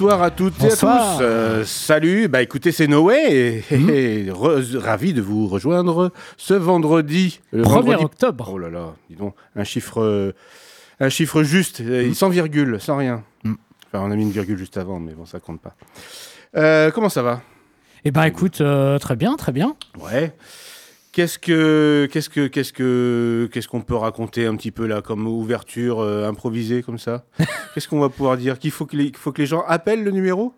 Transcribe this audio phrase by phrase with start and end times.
[0.00, 0.96] Bonsoir à toutes Bonsoir.
[0.96, 1.22] et à tous.
[1.24, 3.16] Euh, salut, bah écoutez, c'est Noé
[3.68, 7.40] et, et re- ravi de vous rejoindre ce vendredi.
[7.50, 8.48] Le 1er vendredi- octobre.
[8.52, 10.32] Oh là là, dis donc, un chiffre,
[11.00, 13.24] un chiffre juste, euh, sans virgule, sans rien.
[13.44, 15.74] Enfin, on a mis une virgule juste avant, mais bon, ça compte pas.
[16.56, 17.40] Euh, comment ça va?
[18.04, 19.74] Eh ben écoute, euh, très bien, très bien.
[20.00, 20.32] Ouais.
[21.12, 25.26] Qu'est-ce que, qu'est-ce que, qu'est-ce que, qu'est-ce qu'on peut raconter un petit peu là comme
[25.26, 27.24] ouverture euh, improvisée comme ça?
[27.74, 28.58] Qu'est-ce qu'on va pouvoir dire?
[28.58, 30.52] Qu'il faut que les, qu'il faut que les gens appellent le numéro?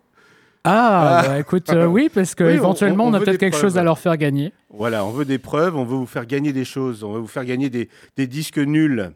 [0.63, 1.27] Ah, Ah.
[1.27, 3.53] bah, écoute, euh, oui, parce que Oui, on- éventuellement on- on, on a peut-être quelque
[3.53, 3.61] preuves.
[3.61, 4.51] chose à leur faire gagner.
[4.69, 7.27] Voilà, on veut des preuves, on veut vous faire gagner des choses, on veut vous
[7.27, 9.11] faire gagner des, des disques nuls.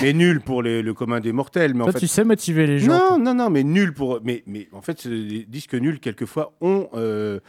[0.00, 1.74] Mais nuls pour les- le commun des mortels.
[1.74, 2.92] Mais en fait, tu sais motiver les gens.
[2.92, 4.20] non, non, non, mais nuls pour.
[4.24, 7.40] Mais, mais en fait, les disques nuls, quelquefois, ont euh,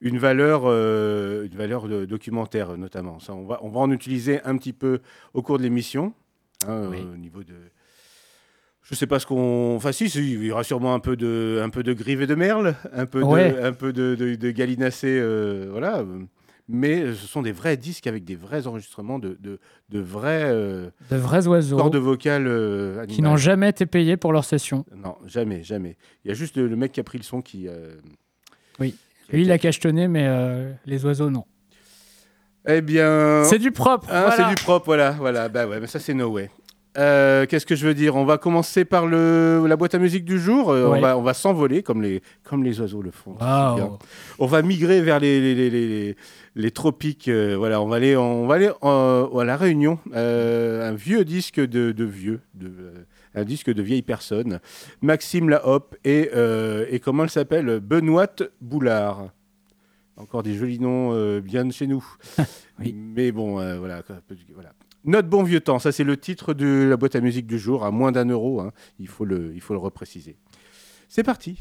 [0.00, 3.20] une valeur, euh, une valeur de- documentaire, notamment.
[3.20, 4.98] Ça, on, va, on va en utiliser un petit peu
[5.34, 6.12] au cours de l'émission.
[6.66, 6.96] hein, Oui.
[7.00, 7.54] euh, au niveau de.
[8.84, 9.76] Je sais pas ce qu'on.
[9.76, 12.26] Enfin, si, si, il y aura sûrement un peu de, un peu de grive et
[12.26, 13.52] de merle, un peu Ouais.
[13.52, 16.04] de, un peu de, de, de gallinacé, euh, voilà.
[16.72, 20.44] Euh, Mais ce sont des vrais disques avec des vrais enregistrements de, de, de vrais
[20.44, 24.84] euh, De vrais oiseaux cordes vocales euh, qui n'ont jamais été payés pour leur session.
[24.96, 25.96] Non, jamais, jamais.
[26.24, 27.68] Il y a juste le, le mec qui a pris le son qui.
[27.68, 27.94] euh,
[28.80, 28.96] Oui.
[29.26, 31.44] qui a- Lui, il a cachetonné, mais euh, les oiseaux, non.
[32.66, 33.42] Eh bien.
[33.44, 34.08] C'est du propre.
[34.10, 34.36] hein, voilà.
[34.36, 35.48] c'est du propre, voilà, voilà.
[35.48, 36.48] Bah ouais, mais ça c'est no way.
[36.98, 38.16] Euh, Qu'est-ce que je veux dire?
[38.16, 40.70] On va commencer par le, la boîte à musique du jour.
[40.70, 40.98] Euh, Ouais.
[40.98, 43.34] On va, on va s'envoler comme les, comme les oiseaux le font.
[44.38, 46.16] On va migrer vers les, les, les, les-
[46.54, 47.28] les- tropiques.
[47.28, 49.98] euh, voilà, on va aller, on va aller en- à la Réunion.
[50.12, 52.70] Un vieux disque de, de vieux, de,
[53.34, 54.60] un disque de vieille personne.
[55.00, 56.28] Maxime Lahop et,
[56.90, 57.80] et comment elle s'appelle?
[57.80, 58.26] Benoît
[58.60, 59.30] Boulard.
[60.18, 62.04] Encore des jolis noms bien de chez nous.
[62.78, 62.94] Oui.
[62.94, 64.02] Mais bon, voilà.
[65.04, 67.84] Notre bon vieux temps, ça c'est le titre de la boîte à musique du jour,
[67.84, 68.60] à moins d'un euro.
[68.60, 68.72] hein.
[69.00, 70.36] Il, faut le, repréciser.
[71.08, 71.58] C'est parti.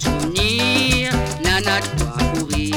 [0.00, 1.12] Souvenir,
[1.44, 2.74] nana quoi courir.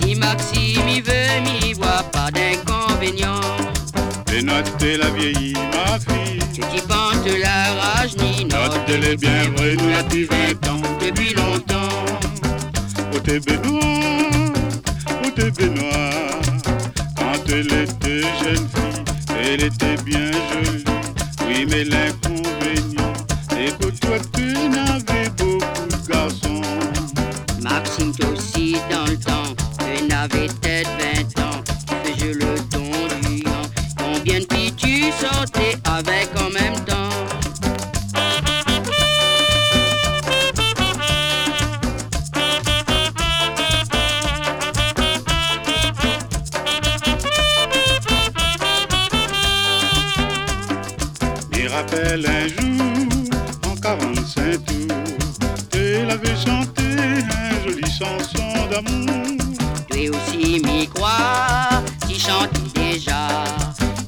[0.00, 3.40] Si Maxime y veut, m'y voit pas d'inconvénient.
[4.78, 9.44] T'es la vieillie, ma fille Tu t'y penses la rage ni Notre elle est bien
[9.58, 11.88] la depuis 20 ans depuis longtemps.
[13.14, 14.52] Oh t'es Benoît,
[15.24, 16.40] oh t'es Benoît
[17.16, 19.04] Quand elle était jeune fille,
[19.42, 20.84] elle était bien jolie
[21.48, 22.25] Oui mais l'inconvénient,
[51.86, 53.06] rappelle un jour,
[53.70, 54.96] en 45 tours,
[55.70, 59.38] tu l'avais chanté un joli chanson d'amour.
[59.90, 63.44] Tu es aussi croire, qui chante déjà.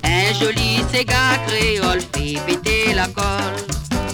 [0.04, 3.56] Un joli cigare créole fait péter la colle.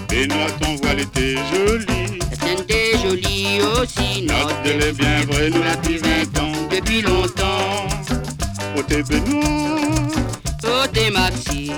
[0.09, 2.19] Benoît, ton voile était joli.
[2.31, 6.39] La tienne était jolie aussi, Notre notre elle est bien vraie, nous la depuis 20
[6.39, 6.53] ans.
[6.71, 7.87] depuis longtemps.
[8.77, 9.43] Oh, t'es Benoît,
[10.67, 11.73] Oh, t'es Maxime,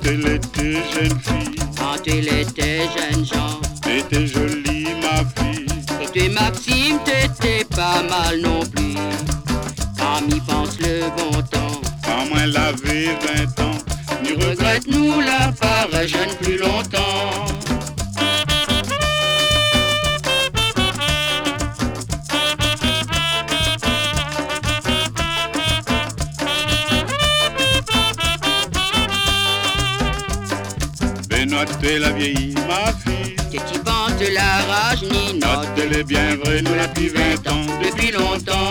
[0.00, 3.60] quand elle était jeune fille, quand elle était jeune Jean.
[3.82, 5.66] t'étais jolie, ma fille.
[6.02, 8.94] Et tu Maxime, t'étais pas mal non plus.
[9.98, 13.16] Quand m'y pense le bon temps, Quand moi elle avait
[13.56, 13.78] 20 ans,
[14.22, 17.57] ni regrette, regrette-nous la part jeune plus longtemps.
[31.66, 33.34] T'es la vieillie, ma fille.
[33.50, 35.40] Que tu penses de la rage ni
[35.96, 37.66] est bien vraie, nous la depuis 20 ans.
[37.82, 38.68] depuis longtemps.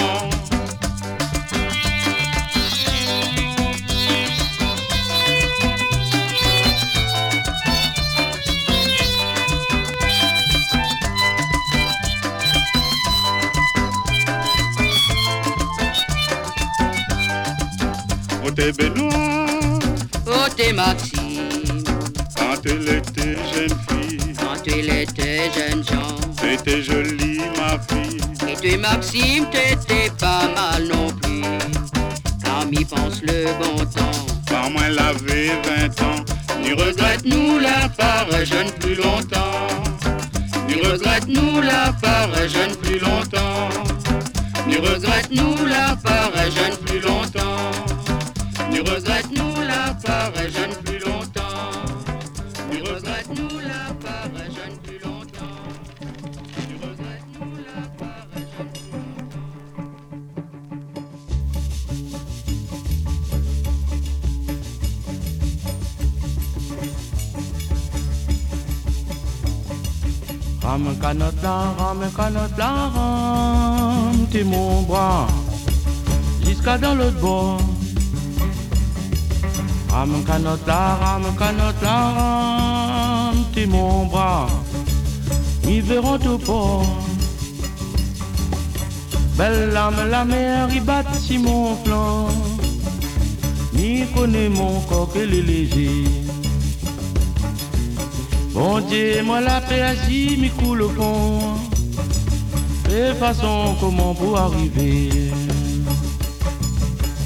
[28.75, 31.41] Maxime, t'étais pas mal non plus.
[32.43, 35.51] Quand m'y pense le bon temps, quand moi l'avait
[35.87, 36.25] 20 ans,
[36.61, 39.67] ni regrette nous la part jeune plus longtemps.
[40.67, 43.69] Ni regrette nous la part jeune plus longtemps.
[44.67, 47.71] Ni regrette nous la part jeune plus longtemps.
[48.69, 50.87] Ni regrette nous la part jeune plus longtemps.
[71.01, 75.27] Canotte là, rame canotte là, rame, t'es mon bras,
[76.44, 77.61] jusqu'à dans l'autre bord.
[79.89, 84.47] Rame canotte là, rame canotte là, rame, t'es mon bras,
[85.63, 86.85] ils verront tout port.
[89.38, 92.27] Belle lame, la mer, il bat si mon flanc,
[93.73, 96.26] ni connaît mon corps que les légers.
[98.57, 101.57] Bon Dieu, moi la paix assis, mi coule au fond.
[102.89, 105.31] De façon, comment pour arriver?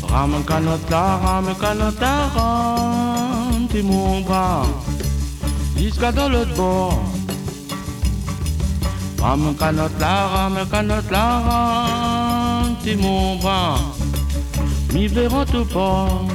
[0.09, 0.91] Là, rame canotte
[2.01, 4.65] là, rame, t'es mon bras,
[5.77, 7.01] jusqu'à dans l'autre bord.
[9.19, 13.79] Là, rame canotte là, rame, t'es mon bras,
[14.93, 16.30] mi verront tout port.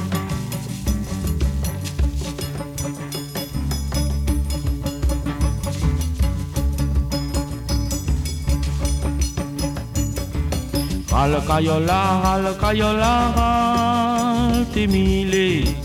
[11.27, 15.75] Al cayola, al cayola, al temile,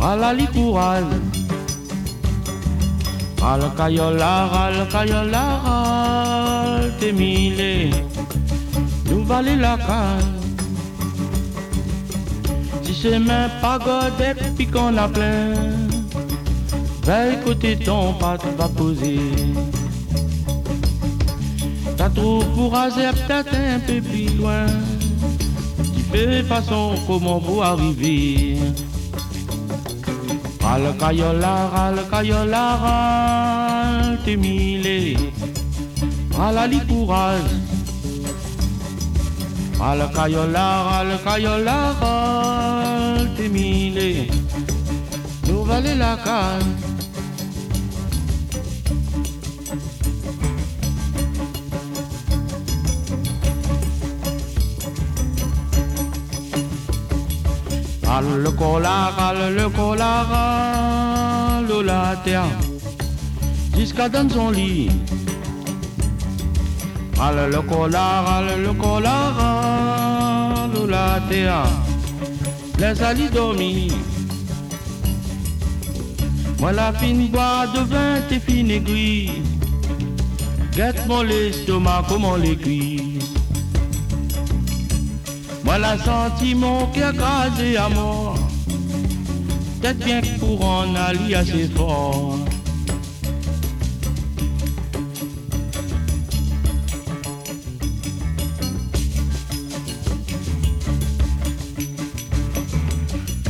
[0.00, 1.04] al alicural.
[3.42, 4.32] Al cayola,
[4.64, 7.90] al cayola, al temile,
[9.86, 10.40] canne.
[12.84, 15.52] Si c'est même pas godé, puis qu'on a plein,
[17.04, 19.20] veille côté ton pâte va poser.
[22.08, 24.66] T'as trop pour peut-être un peu plus loin.
[25.94, 28.56] Tu fais façon comment vous arriver.
[30.60, 35.18] Râle cayola, râle cayola, râle t'es mille.
[36.34, 37.42] Râle li courage.
[39.78, 44.28] Râle cayola, râle cayola, râle t'es mille.
[45.46, 46.87] Nous valait la canne.
[58.18, 62.50] Râle le cola, râle le cola, râle la terre,
[63.76, 64.90] jusqu'à dans son lit.
[67.16, 71.62] Râle le cola, râle le cola, râle la terre,
[72.80, 73.92] laisse aller dormir.
[76.58, 79.44] Moi la fine bois de vin, t'es fine aiguille.
[80.74, 82.56] Guette-moi l'estomac, comment les
[85.68, 85.78] cuire.
[85.78, 88.38] Moi la senti mon cœur crasé à mort.
[89.80, 92.38] Peut-être bien que pour en aller assez fort.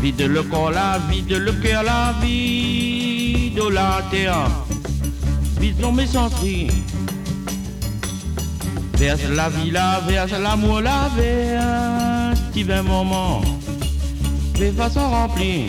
[0.01, 4.49] Vide le corps là, vide le cœur là, vide la terre.
[5.61, 6.71] Vide nos messageries.
[8.99, 13.41] Verse la vie là, verse l'amour là, verse divin moment.
[14.59, 15.67] De façon remplie.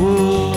[0.00, 0.47] Oh,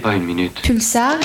[0.00, 0.60] pas une minute.
[0.62, 1.16] Pulsar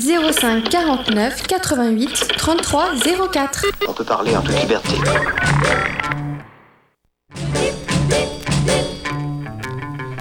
[0.00, 2.88] 05 49 88 33
[3.32, 3.66] 04.
[3.88, 4.94] On peut parler en toute liberté.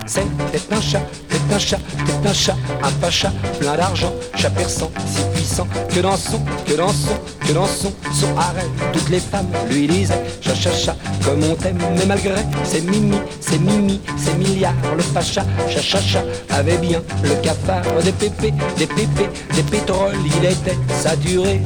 [0.08, 4.92] C'est un chat, c'est un chat, c'est un chat, un pacha, plein d'argent, chat perçant,
[5.06, 9.20] si puissant, que dans son, que dans son, que dans son, son arrêt, toutes les
[9.20, 14.00] femmes lui disaient, chat, chat, chat, comme on t'aime, mais malgré ses mimi, ses mimi,
[14.16, 20.14] ses milliards, le pacha, chat, avait bien le cafard, des pépés, des pépés, des pétroles,
[20.24, 21.62] il était saturé.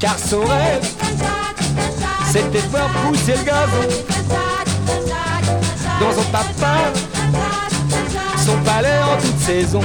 [0.00, 0.88] Car son rêve,
[2.32, 3.88] c'était voir pousser le gazon.
[6.00, 6.76] devant son papa,
[8.38, 9.82] son palais en toute saison.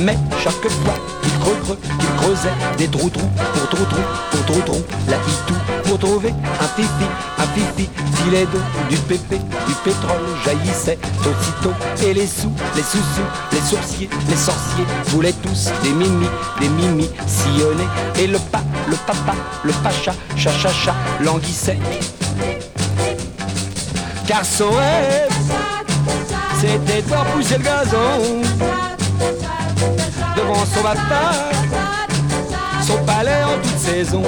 [0.00, 1.13] Mais chaque fois
[1.44, 5.98] creux creux, qu'il des trous trous pour trous trous pour trous trous, la hitou pour
[5.98, 6.88] trouver un fifi,
[7.38, 9.36] un fifi, filet d'eau, du pépé,
[9.66, 11.74] du pétrole jaillissait aussitôt.
[12.02, 16.26] Et les sous, les sous-sous, les sourciers, les sorciers voulaient tous des mimi,
[16.60, 17.88] des mimi sillonnés.
[18.18, 21.78] Et le pas, le papa, le pacha, cha cha cha, languissait.
[24.26, 25.28] Car son rêve,
[26.58, 28.42] c'était de pousser le gazon
[30.36, 31.32] devant son papa,
[32.86, 34.22] son palais en toute saison.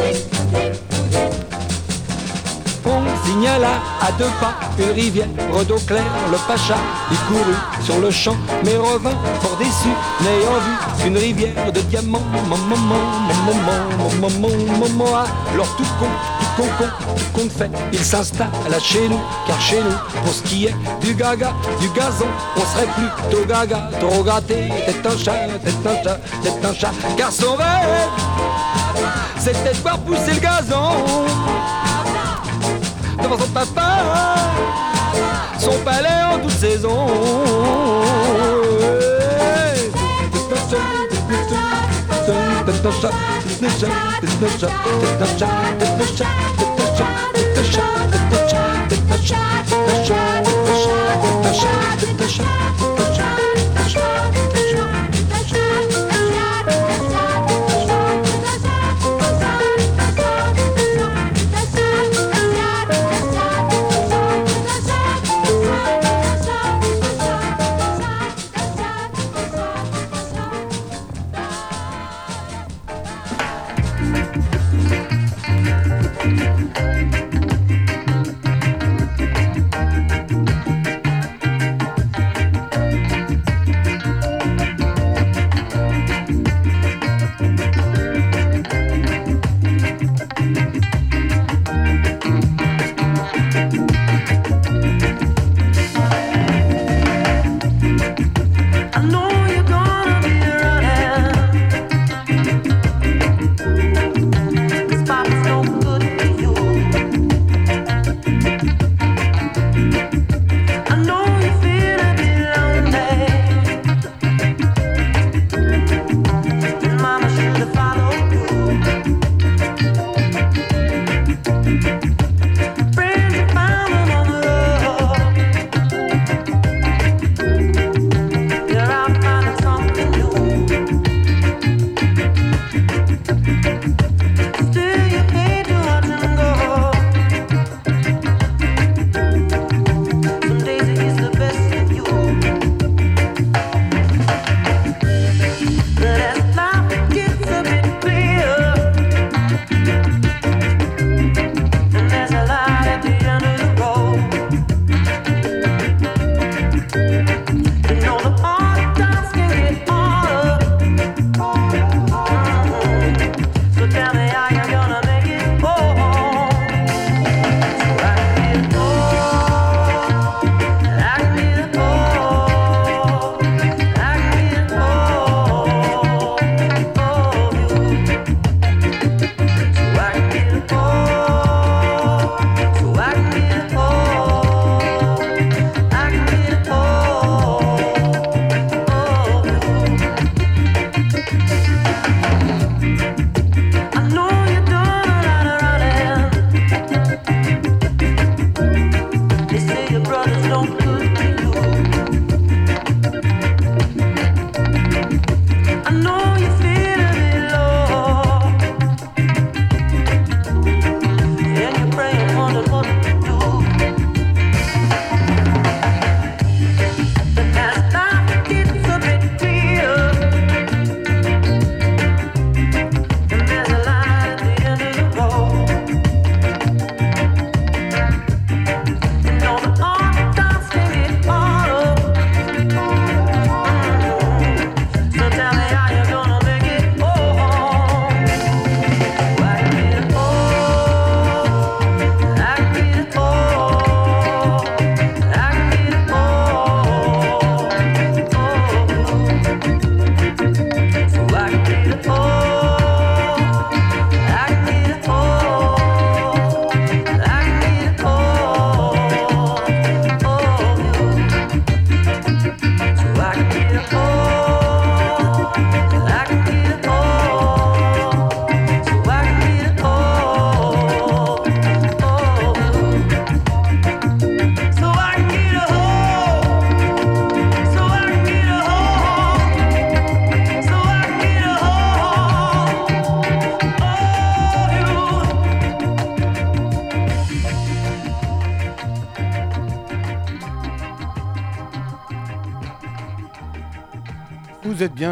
[2.85, 5.27] On signala à deux pas une rivière
[5.69, 6.77] d'eau claire, le pacha
[7.11, 9.89] y courut sur le champ, mais revint fort déçu,
[10.21, 12.23] n'ayant vu qu'une rivière de diamants.
[15.77, 16.07] Tout con,
[16.57, 16.63] tout
[17.33, 18.49] con fait, il s'installe
[18.81, 22.89] chez nous, car chez nous, pour ce qui est du gaga, du gazon, on serait
[22.97, 27.55] plutôt gaga, trop gâté, tête un chat, tête un chat, tête un chat, car son
[27.57, 28.09] rêve,
[29.39, 31.05] c'était de voir pousser le gazon.
[33.23, 34.37] Devant son papa,
[35.59, 37.07] son palais en toute saison.
[52.29, 52.96] Shut up.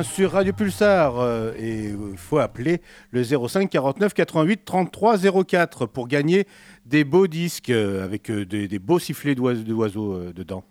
[0.04, 2.80] sur Radio Pulsar euh, et il faut appeler
[3.10, 6.46] le 05 49 88 33 04 pour gagner
[6.86, 10.64] des beaux disques euh, avec des, beaux sifflets d'oiseaux dedans.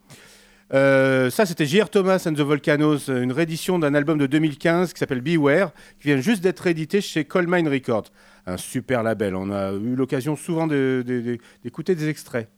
[0.72, 1.90] Ça, c'était J.R.
[1.90, 6.20] Thomas and the Volcanoes, une réédition d'un album de 2015 qui s'appelle Beware, qui vient
[6.20, 8.06] juste d'être édité chez Coalmine Records,
[8.48, 9.36] un super label.
[9.36, 12.50] On a eu l'occasion souvent d'écouter des extraits.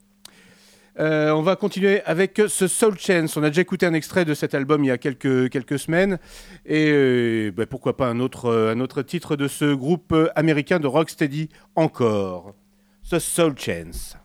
[1.00, 3.36] Euh, on va continuer avec ce Soul Chance.
[3.38, 6.20] On a déjà écouté un extrait de cet album il y a quelques, quelques semaines.
[6.66, 10.80] Et euh, bah, pourquoi pas un autre, euh, un autre titre de ce groupe américain
[10.80, 12.56] de rocksteady encore.
[13.04, 14.18] Ce Soul Chance.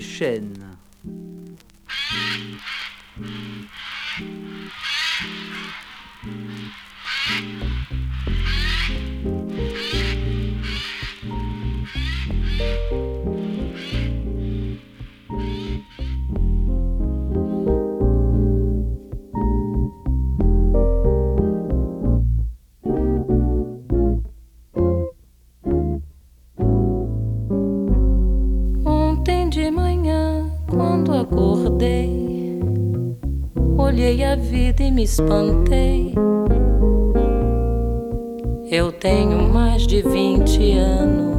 [0.00, 0.47] scende
[34.48, 36.14] vida e me espantei.
[38.70, 41.37] Eu tenho mais de 20 anos.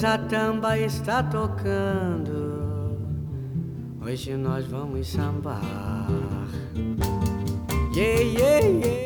[0.00, 3.00] Pois a tamba está tocando,
[4.00, 5.60] hoje nós vamos sambar.
[7.92, 8.97] Yeah, yeah, yeah.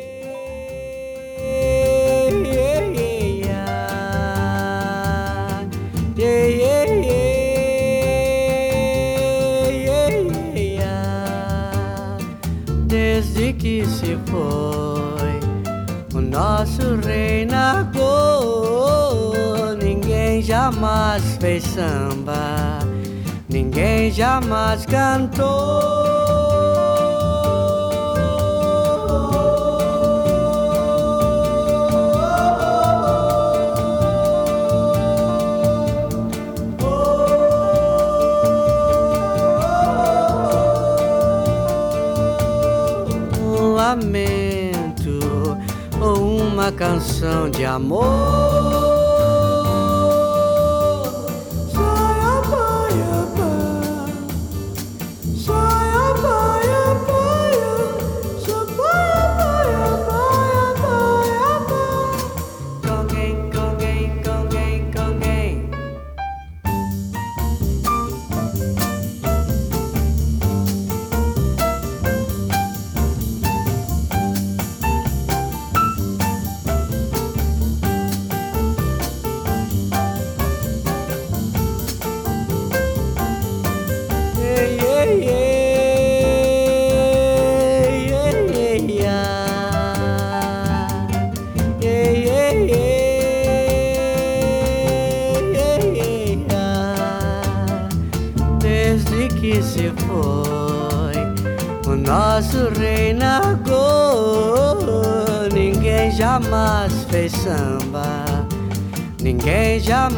[21.74, 22.80] Samba,
[23.48, 24.84] ninguém jamais
[43.40, 45.56] um lamento
[45.98, 48.61] ou uma canção de amor.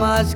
[0.04, 0.34] Jamais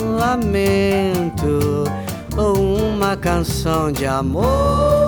[0.00, 1.84] Um lamento
[2.36, 2.56] ou
[2.94, 5.01] uma canção de amor.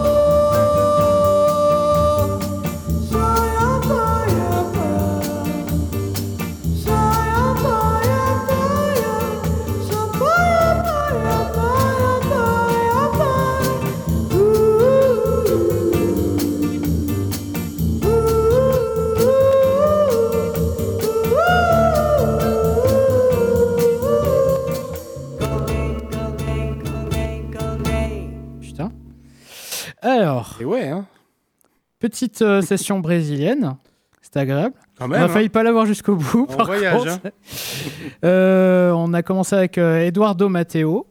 [32.05, 33.77] Petite euh, session brésilienne.
[34.21, 34.75] C'était agréable.
[34.99, 35.29] Quand on a hein.
[35.29, 36.47] failli pas l'avoir jusqu'au bout.
[36.51, 37.12] On par voyage, contre.
[37.25, 37.31] hein.
[38.27, 41.07] Euh, on a commencé avec euh, Eduardo Matteo,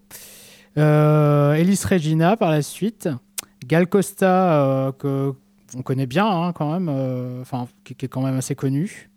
[0.78, 3.10] euh, Elis Regina par la suite,
[3.66, 5.34] Gal Costa, que
[5.76, 6.90] on connaît bien hein, quand même,
[7.42, 9.10] enfin qui, qui est quand même assez connu.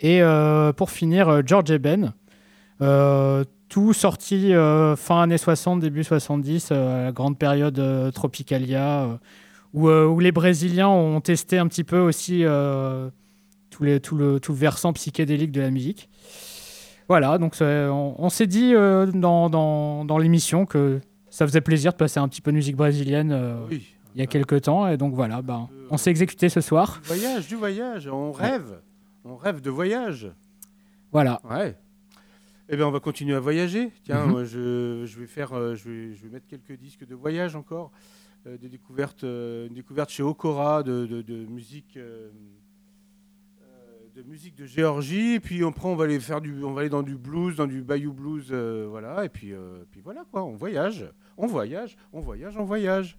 [0.00, 0.22] Et
[0.74, 2.14] pour finir, George Eben.
[3.68, 4.54] Tout sorti
[4.96, 9.20] fin années 60, début 70, euh, la grande période Tropicalia,
[9.74, 13.10] où, euh, où les Brésiliens ont testé un petit peu aussi euh,
[13.70, 16.08] tout, les- tout le, tout le versant psychédélique de la musique.
[17.08, 21.92] Voilà, donc on, on s'est dit euh, dans, dans, dans l'émission que ça faisait plaisir
[21.92, 23.36] de passer un petit peu de musique brésilienne
[23.68, 23.84] Oui.
[24.14, 27.00] il y a quelques temps, et donc voilà, ben, on s'est exécuté ce soir.
[27.02, 28.06] Du voyage, du voyage.
[28.08, 28.80] On rêve.
[29.24, 30.30] On rêve de voyage.
[31.12, 31.40] Voilà.
[31.48, 31.76] Ouais.
[32.68, 33.90] Eh bien, on va continuer à voyager.
[34.04, 34.30] Tiens, Mhm.
[34.30, 37.90] moi, je, je vais faire, je vais, je vais mettre quelques disques de voyage encore,
[38.46, 42.30] euh, découvertes, euh, une découverte chez Okora de, de- de musique, euh,
[44.14, 45.34] de musique de Géorgie.
[45.34, 47.66] Et puis après, on va aller faire du, on va aller dans du blues, dans
[47.66, 49.24] du bayou blues, voilà.
[49.24, 49.52] Et puis,
[49.90, 51.04] puis voilà quoi, on voyage,
[51.36, 53.16] on voyage, on voyage, on voyage.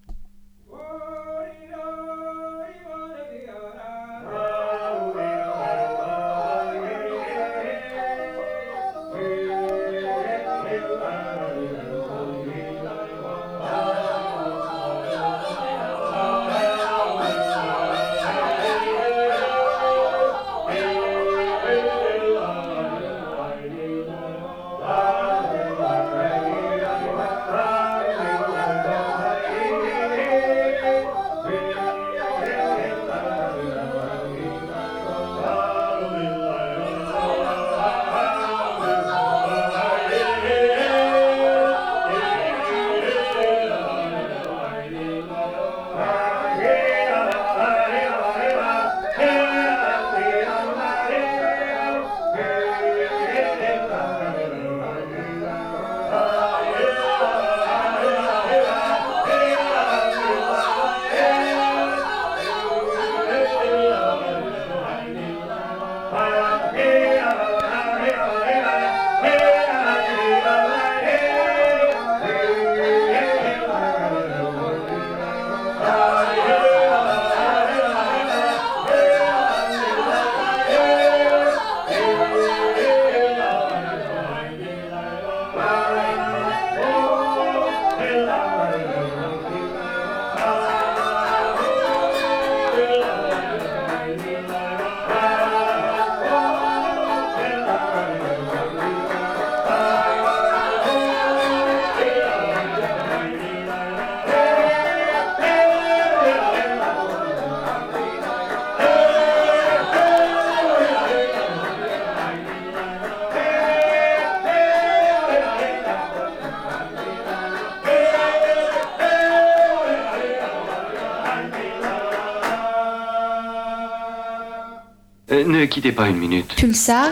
[125.82, 126.54] Quittez pas une minute.
[126.54, 127.10] Pulsar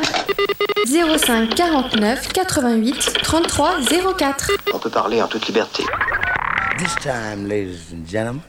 [0.86, 3.80] 05 49 88 33
[4.16, 4.50] 04.
[4.72, 5.82] On peut parler en toute liberté.
[6.78, 8.42] This time, ladies and gentlemen,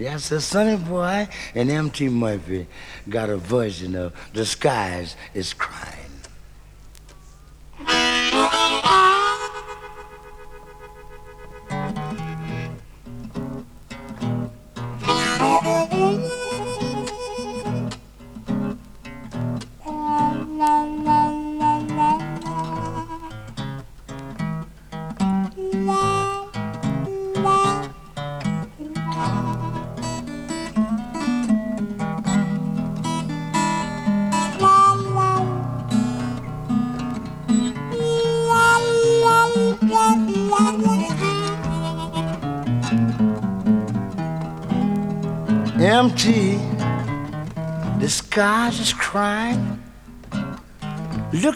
[0.00, 2.08] yes, the Sonny Boy and M.T.
[2.08, 2.66] Murphy
[3.08, 6.11] got a version of The Skies is Crying.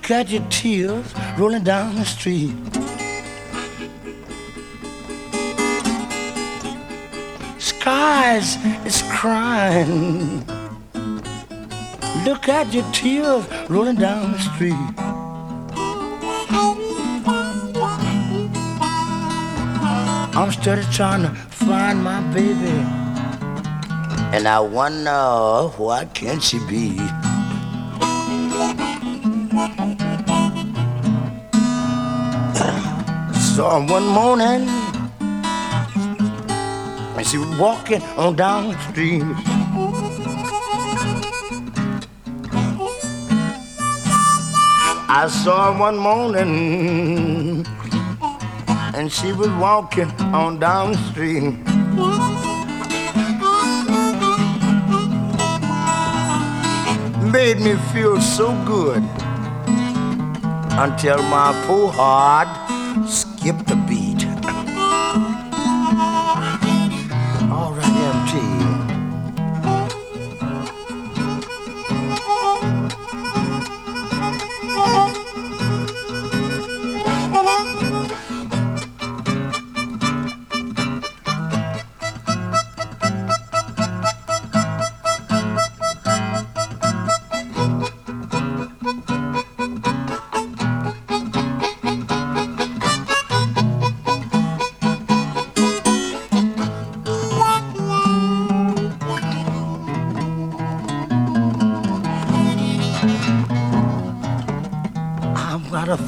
[0.06, 2.54] Look at your tears rolling down the street.
[7.58, 8.54] Skies
[8.86, 10.46] is crying.
[12.24, 14.74] Look at your tears rolling down the street.
[20.36, 22.78] I'm still trying to find my baby.
[24.32, 26.96] And I wonder what can't she be?
[33.66, 34.68] Saw her one morning
[37.16, 39.24] and she was walking on down the street.
[45.08, 47.66] I saw her one morning
[48.94, 51.56] and she was walking on down the street.
[57.32, 59.02] Made me feel so good
[60.78, 62.55] until my poor heart
[63.46, 63.75] skipped a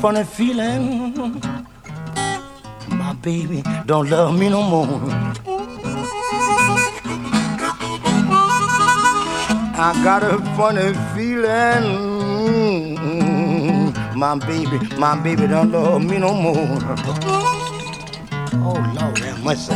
[0.01, 1.41] funny feeling
[2.89, 5.11] my baby don't love me no more.
[9.81, 11.85] I got a funny feeling
[14.17, 16.79] my baby, my baby don't love me no more.
[18.63, 19.75] Oh Lord have mercy.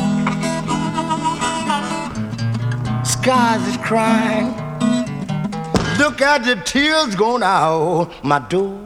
[3.05, 4.55] Skies is crying.
[5.99, 8.82] Look at the tears going out my door.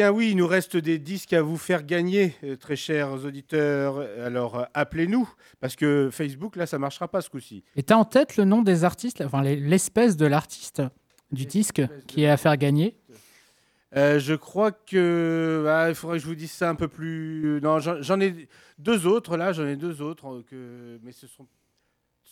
[0.00, 3.98] Bien oui, il nous reste des disques à vous faire gagner, euh, très chers auditeurs.
[4.24, 5.28] Alors euh, appelez-nous,
[5.60, 7.64] parce que Facebook, là, ça marchera pas ce coup-ci.
[7.76, 10.82] Et t'as en tête le nom des artistes, enfin les- l'espèce de l'artiste
[11.32, 12.96] du disque qui est à faire gagner?
[13.94, 17.60] Euh, je crois que ah, il faudrait que je vous dise ça un peu plus.
[17.62, 18.48] Non, j'en ai
[18.78, 21.46] deux autres là, j'en ai deux autres que, mais ce sont-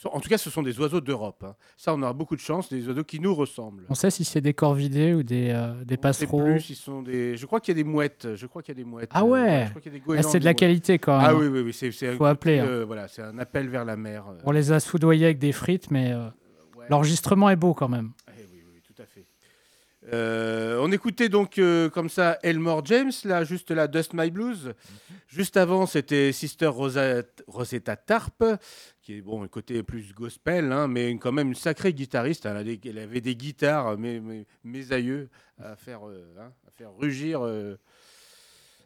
[0.05, 1.43] en tout cas, ce sont des oiseaux d'Europe.
[1.45, 1.55] hein.
[1.77, 3.85] Ça, on aura beaucoup de chance, des oiseaux qui nous ressemblent.
[3.89, 6.45] On sait si c'est des corvidés ou des, euh, des passereaux.
[6.45, 7.37] plus, ils sont des.
[7.37, 8.29] Je crois qu'il y a des mouettes.
[8.37, 9.11] Je crois qu'il y a des mouettes.
[9.13, 9.69] Ah ouais.
[10.17, 11.39] Ah, c'est de la qualité, quand Ah même.
[11.41, 11.73] oui, oui, oui.
[11.73, 12.67] C'est, c'est un Faut appeler, hein.
[12.69, 14.25] euh, voilà, c'est un appel vers la mer.
[14.29, 14.39] euh.
[14.45, 16.29] On les a soudoyés avec des frites, mais euh,
[16.89, 18.13] l'enregistrement est beau quand même.
[18.29, 19.25] Eh oui, oui, tout à fait.
[20.13, 24.73] Euh, on écoutait donc euh, comme ça Elmore James, là, juste là, Dust My Blues.
[25.27, 28.43] Juste avant, c'était Sister Rosa- Rosetta Tarp,
[29.09, 32.45] qui est bon, le côté plus gospel, hein, mais quand même une sacrée guitariste.
[32.45, 36.53] Elle, a des- elle avait des guitares, mes, mes, mes aïeux, à faire, euh, hein,
[36.67, 37.77] à faire rugir euh,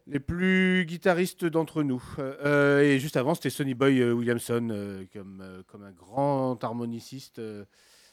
[0.07, 2.01] les plus guitaristes d'entre nous.
[2.21, 7.41] Euh, et juste avant, c'était Sonny Boy Williamson, comme, comme un grand harmoniciste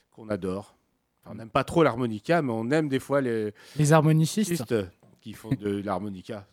[0.10, 0.76] qu'on adore.
[1.22, 4.74] Enfin, on n'aime pas trop l'harmonica, mais on aime des fois les, Les harmonicistes.
[5.22, 6.48] qui font de l'harmonica.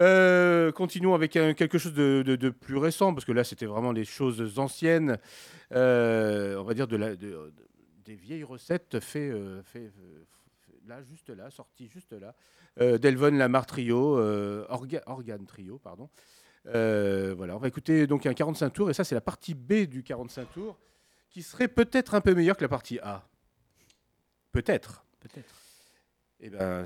[0.00, 3.66] Euh, continuons avec un- quelque chose de, de- de plus récent, parce que là, c'était
[3.66, 5.18] vraiment les choses anciennes,
[5.72, 10.24] euh, on va dire de la, des vieilles recettes fait, euh, fait, euh,
[10.86, 12.34] là, juste là, sorties juste là,
[12.80, 14.18] euh, d'Elvon Lamar Trio,
[14.68, 16.10] Orga- Organ Trio, pardon.
[16.64, 20.02] Voilà, on va écouter donc un 45 tours, et ça, c'est la partie B du
[20.02, 20.76] 45 tours,
[21.30, 23.26] qui serait peut-être un peu meilleure que la partie A.
[24.50, 25.04] Peut-être.
[25.20, 25.54] Peut-être.
[26.40, 26.84] Eh ben,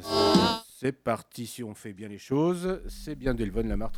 [0.81, 1.47] c'est parti.
[1.49, 3.91] Si on fait bien les choses, c'est bien Delvon Lamar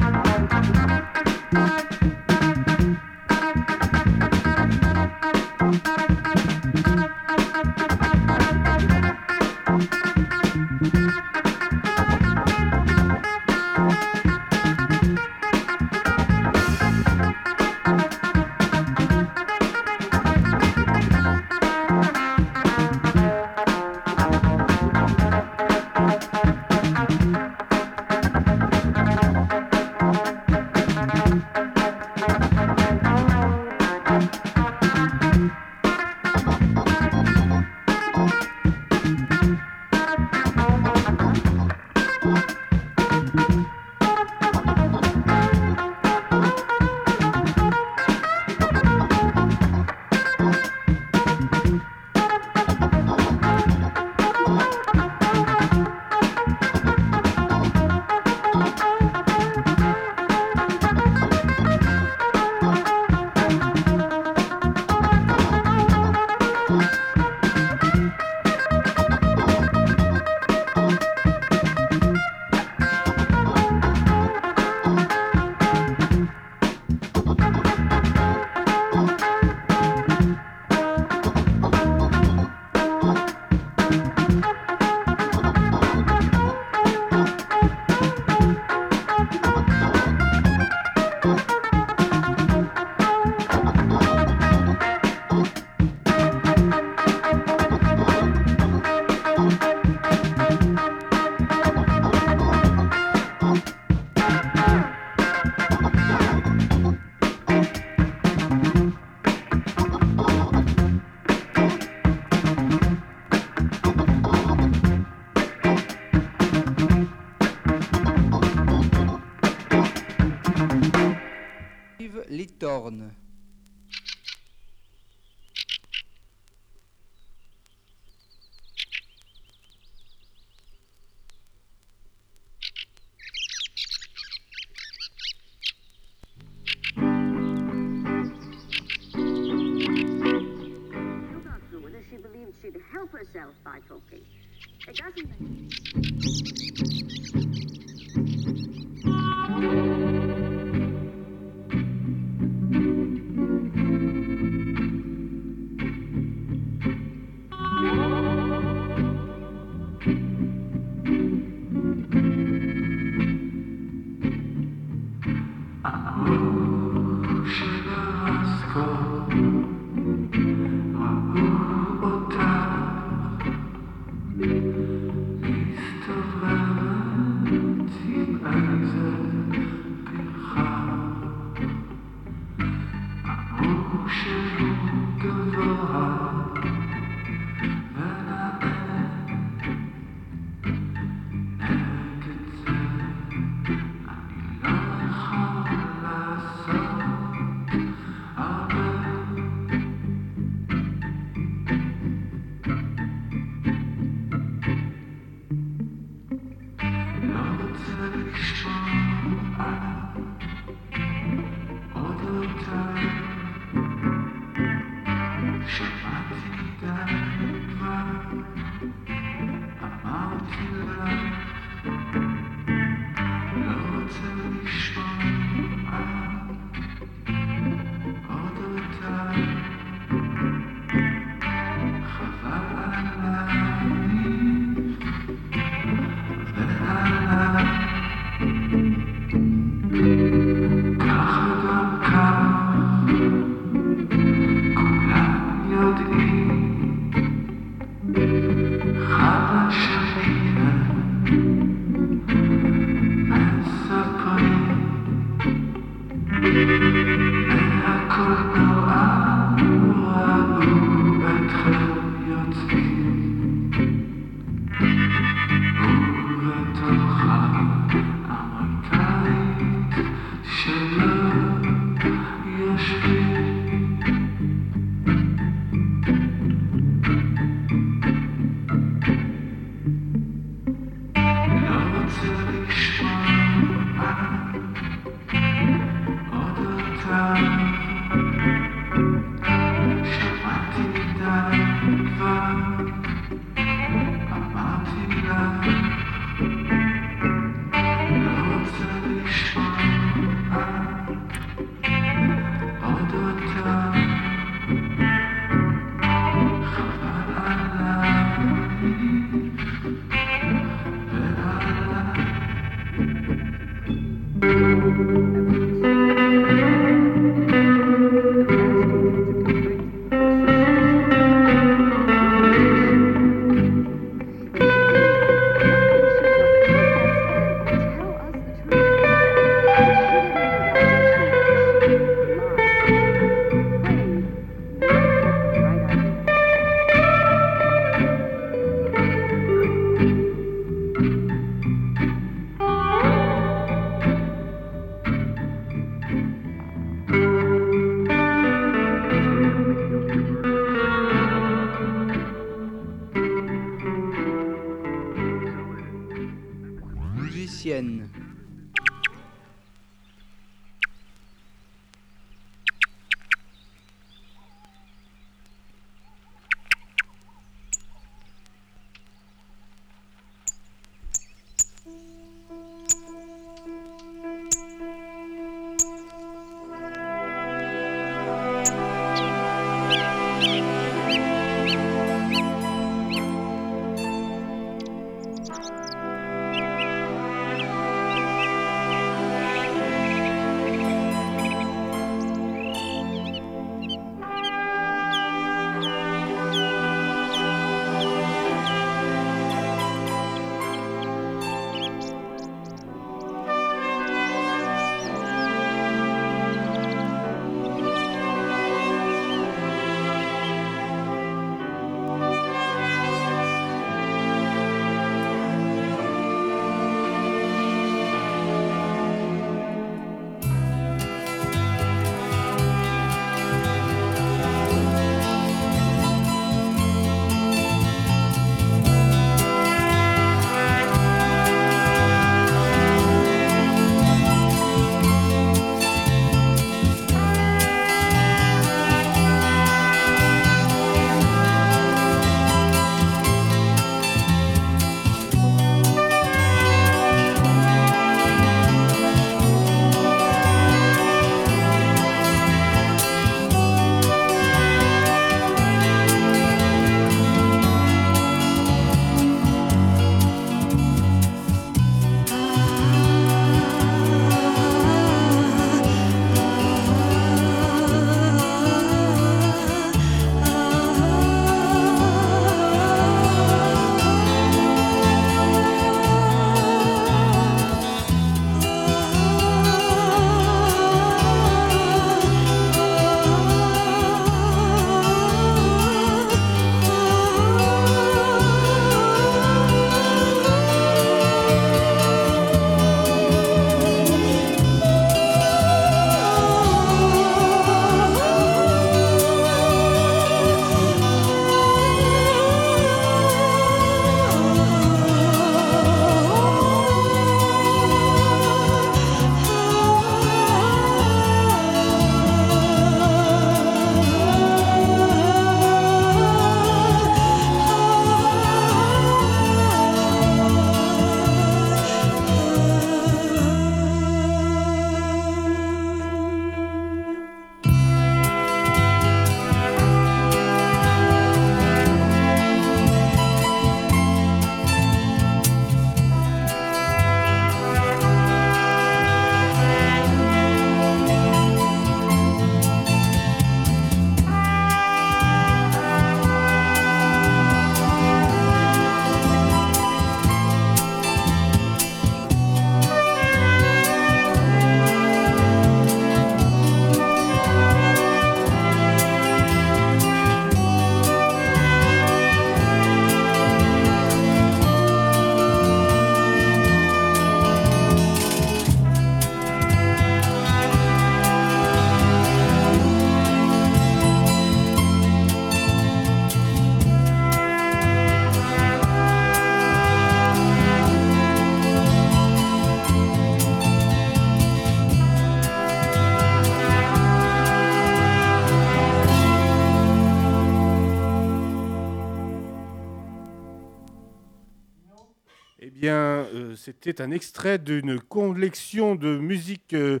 [596.68, 600.00] c'était un extrait d'une collection de musique euh,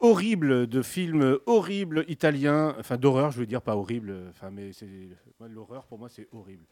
[0.00, 4.70] horrible, de films horribles italiens, enfin d'horreur, je veux dire, pas horrible, enfin, mais
[5.50, 6.64] l'horreur pour moi c'est horrible.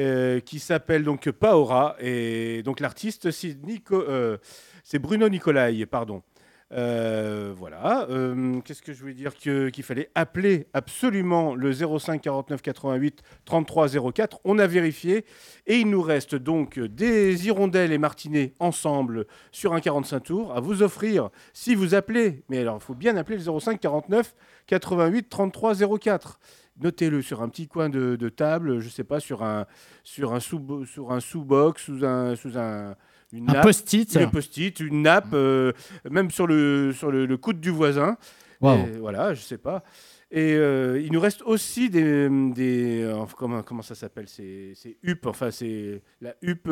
[0.00, 3.56] Euh, qui s'appelle donc Paora et donc l'artiste c'est
[3.92, 4.38] euh,
[4.82, 6.24] c'est Bruno Nicolai, pardon.
[6.72, 8.06] Euh, voilà.
[8.10, 14.12] Euh, Qu'est-ce que je voulais dire Qu'il fallait appeler absolument le 05 49 88 33
[14.12, 14.40] 04.
[14.44, 15.24] On a vérifié.
[15.66, 20.60] Et il nous reste donc des hirondelles et martinets ensemble sur un 45 tours à
[20.60, 22.42] vous offrir si vous appelez.
[22.48, 24.34] Mais alors, il faut bien appeler le 05 49
[24.66, 26.38] 88 33 04.
[26.80, 29.66] Notez-le sur un petit coin de, table, je sais pas, sur un,
[30.02, 32.96] sur un sous, sur un sous-box, sous un, sous un,
[33.34, 34.14] une Un post-it.
[34.14, 35.72] une post-it, une nappe, euh,
[36.10, 38.16] même sur le, sur le, le coude du voisin.
[38.62, 39.82] Et Voilà, je sais pas.
[40.30, 42.28] Et euh, il nous reste aussi des.
[42.54, 46.70] des euh, comment, comment ça s'appelle C'est huppe, enfin, c'est la huppe.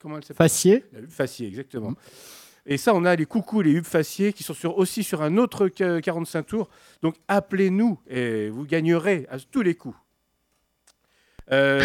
[0.00, 0.36] Comment elle s'appelle?
[0.36, 0.84] Facier.
[0.92, 1.94] La facier, exactement.
[2.66, 5.38] Et ça, on a les coucous, les huppes faciers qui sont sur, aussi sur un
[5.38, 6.68] autre que- 45 tours.
[7.02, 9.96] Donc appelez-nous et vous gagnerez à tous les coups.
[11.50, 11.80] Euh,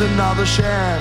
[0.00, 0.95] another share.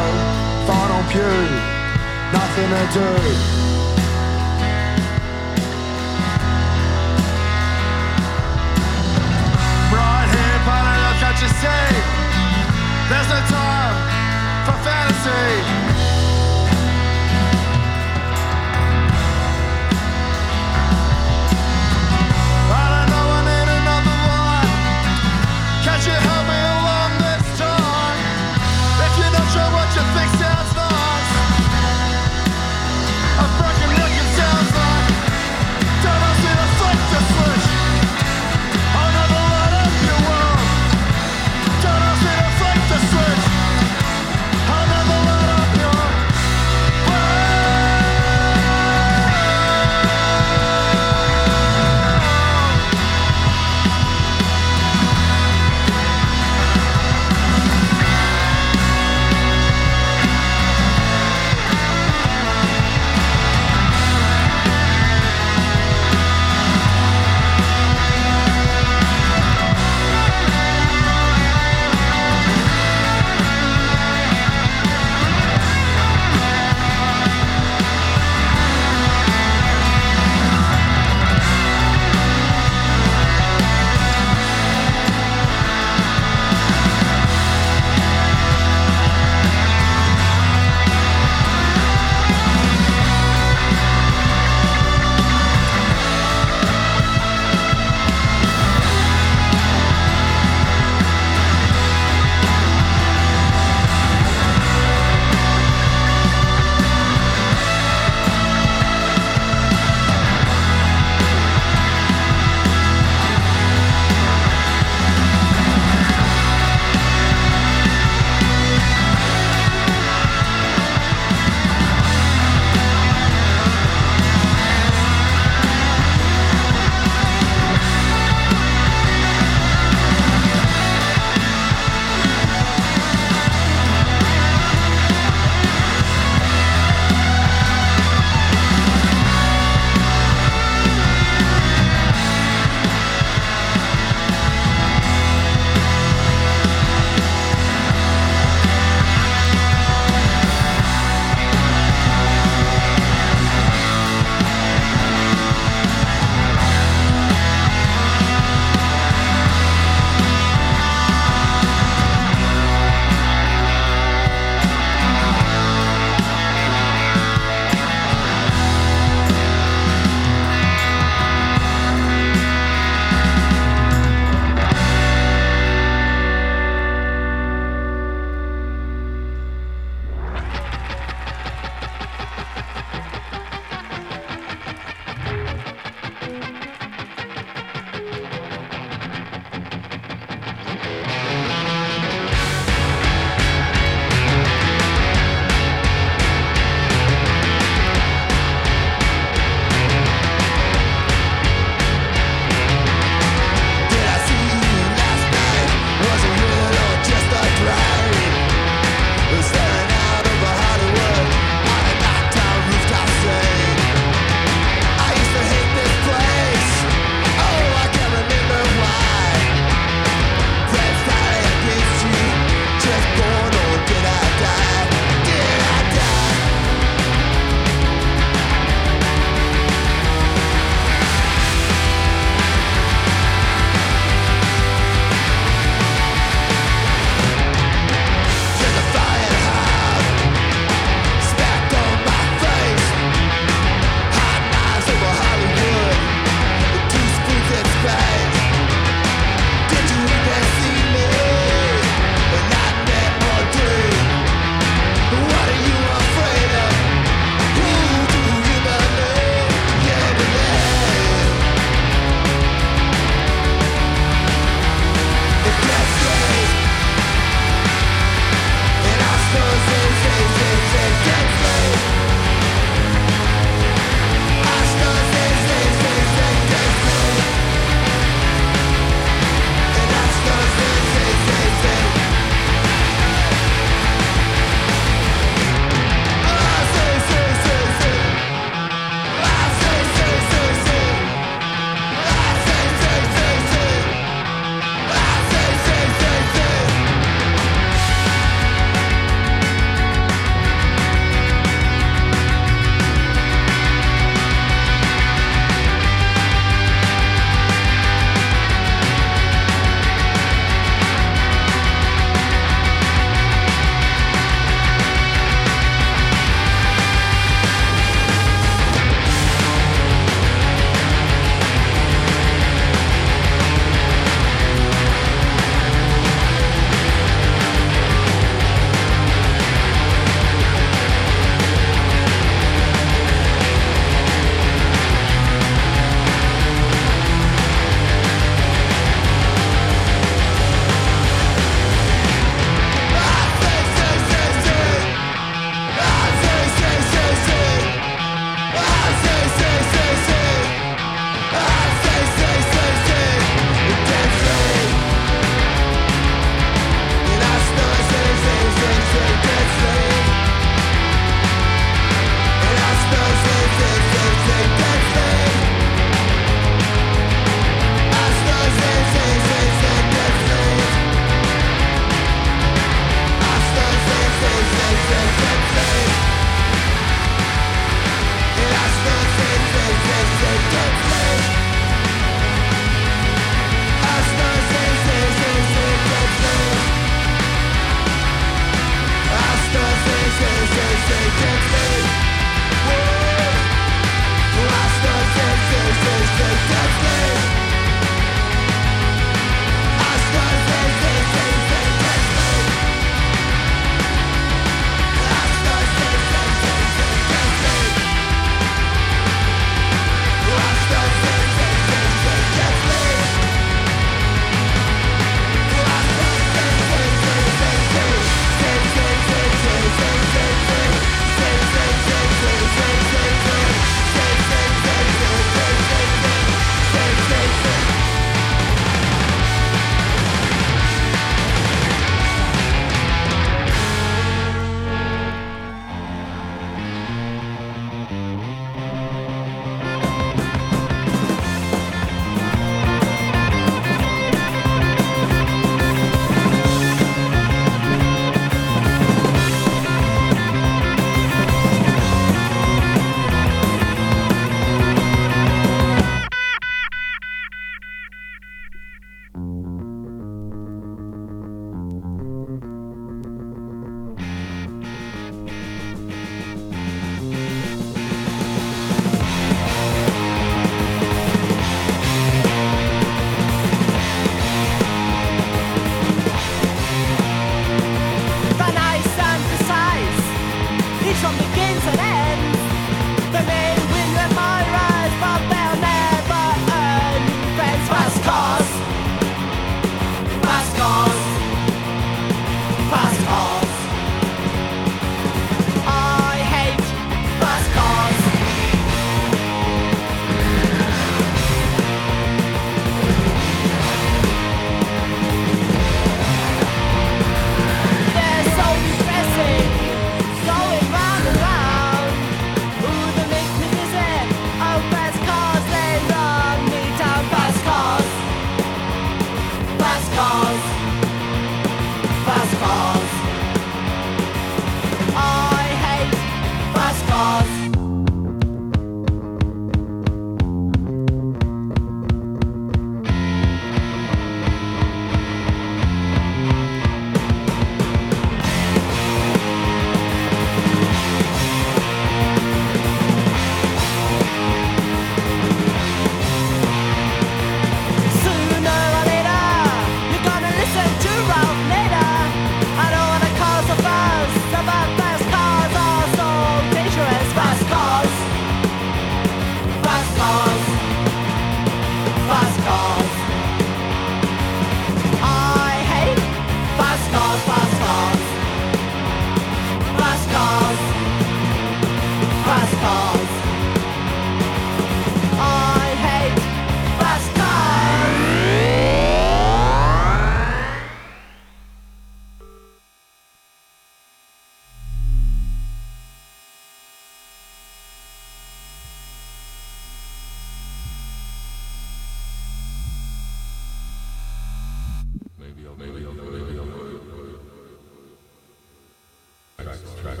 [599.81, 600.00] truck.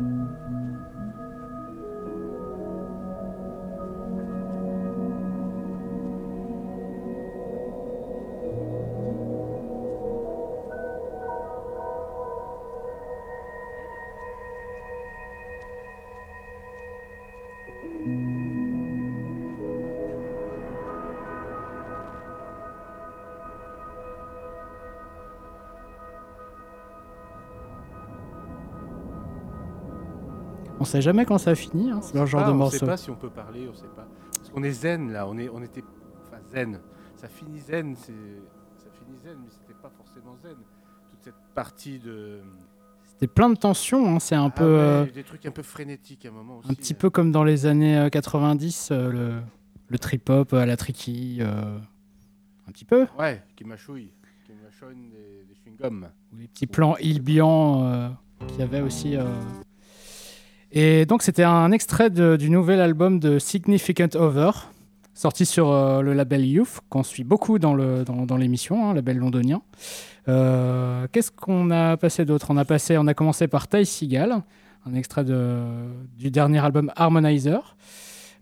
[0.00, 0.89] うん。
[30.90, 32.78] Sait jamais quand ça finit, hein, c'est le genre Ah, de on morceau.
[32.78, 34.06] sait pas si on peut parler, on sait pas.
[34.36, 35.82] Parce qu'on est zen là, on, est, on était.
[36.26, 36.80] Enfin, zen.
[37.16, 38.12] Ça finit zen, c'est.
[38.78, 40.56] Ça finit zen, mais c'était pas forcément zen.
[41.10, 42.40] Toute cette partie de.
[43.04, 44.64] C'était plein de tensions, hein, c'est un Ah peu.
[44.64, 46.70] ouais, euh, Des trucs un peu frénétiques à un moment aussi.
[46.70, 49.32] un petit peu comme dans les années euh, 90, euh, le,
[49.88, 51.38] le trip-hop à la tricky.
[51.40, 51.78] euh,
[52.66, 53.06] un petit peu.
[53.18, 54.12] Ouais, qui mâchouille.
[54.46, 56.06] Qui mâchonne des, des chewing-gums.
[56.38, 58.08] les petits plans Ilbian euh,
[58.48, 59.16] qu'il y avait aussi.
[60.72, 64.50] Et donc, c'était un extrait de- du nouvel album de Significant Over,
[65.14, 68.94] sorti sur euh, le label Youth, qu'on suit beaucoup dans le- dans dans l'émission, hein,
[68.94, 69.62] label londonien.
[70.28, 72.46] Euh, Qu'est-ce qu'on a passé d'autre?
[72.50, 74.42] On, a passé- on a commencé par Ty Seagal,
[74.86, 75.58] un extrait de,
[76.18, 77.76] du dernier album Harmonizer.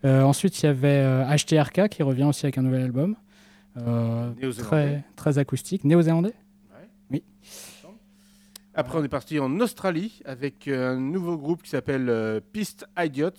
[0.05, 3.17] Euh, ensuite, il y avait HTRK qui revient aussi avec un nouvel album.
[4.63, 5.85] Très, très acoustique.
[5.85, 6.35] Néo-zélandais?
[8.79, 12.87] Après, on est parti en Australie avec euh, un nouveau groupe qui s'appelle euh, Piste
[12.97, 13.33] Idiots.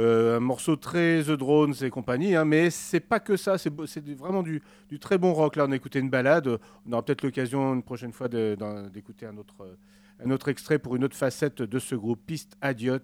[0.00, 3.72] Euh, un morceau très The Drones et compagnie, hein, mais c'est pas que ça, c'est
[4.18, 4.60] vraiment du,
[5.00, 5.54] très bon rock.
[5.54, 6.48] Là, on a écouté une balade.
[6.84, 11.62] On aura peut-être l'occasion une prochaine fois d'écouter un autre, extrait pour une autre facette
[11.62, 12.98] de ce groupe Piste Idiot,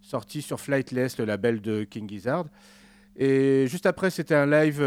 [0.00, 2.46] sorti sur Flightless, le label de King Gizzard.
[3.16, 4.80] Et juste après, c'était un live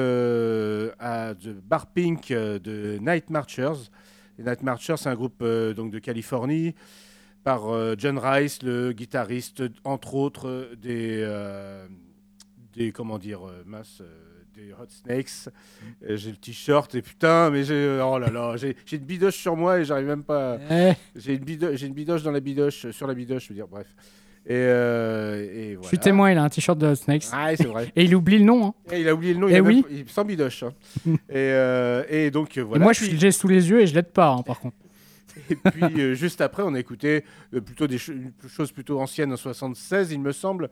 [0.97, 3.91] à The Bar Pink de Night Marchers.
[4.37, 6.75] Les Night Marchers, c'est un groupe euh, donc de Californie
[7.43, 11.87] par euh, John Rice, le guitariste, entre autres, des, euh,
[12.73, 14.01] des comment dire, mince,
[14.53, 15.49] des Hot Snakes.
[16.03, 19.37] Euh, j'ai le t-shirt et putain, mais j'ai, oh là là, j'ai, j'ai une bidoche
[19.37, 20.57] sur moi et j'arrive même pas.
[20.69, 20.93] Eh.
[21.15, 23.67] J'ai une bidoche, j'ai une bidoche dans la bidoche, sur la bidoche, je veux dire,
[23.67, 23.87] bref.
[24.49, 27.25] Et, euh, et Je suis témoin, il a un t-shirt de Hot Snakes.
[27.33, 27.91] Ah, c'est vrai.
[27.97, 28.67] Et il oublie le nom.
[28.67, 28.73] hein.
[28.93, 29.75] Et il a oublié le nom, Eh il a oui.
[29.87, 30.63] même- il- sans bidoche.
[30.63, 30.73] hein.
[31.05, 32.83] et, euh, et donc euh, Et voilà.
[32.83, 34.77] moi, je j'ai sous les yeux et je l'aide pas, hein, par contre.
[35.49, 38.99] et puis euh, juste après, on a écouté euh, plutôt des cho- une chose plutôt
[39.01, 40.69] ancienne en 76, il me semble.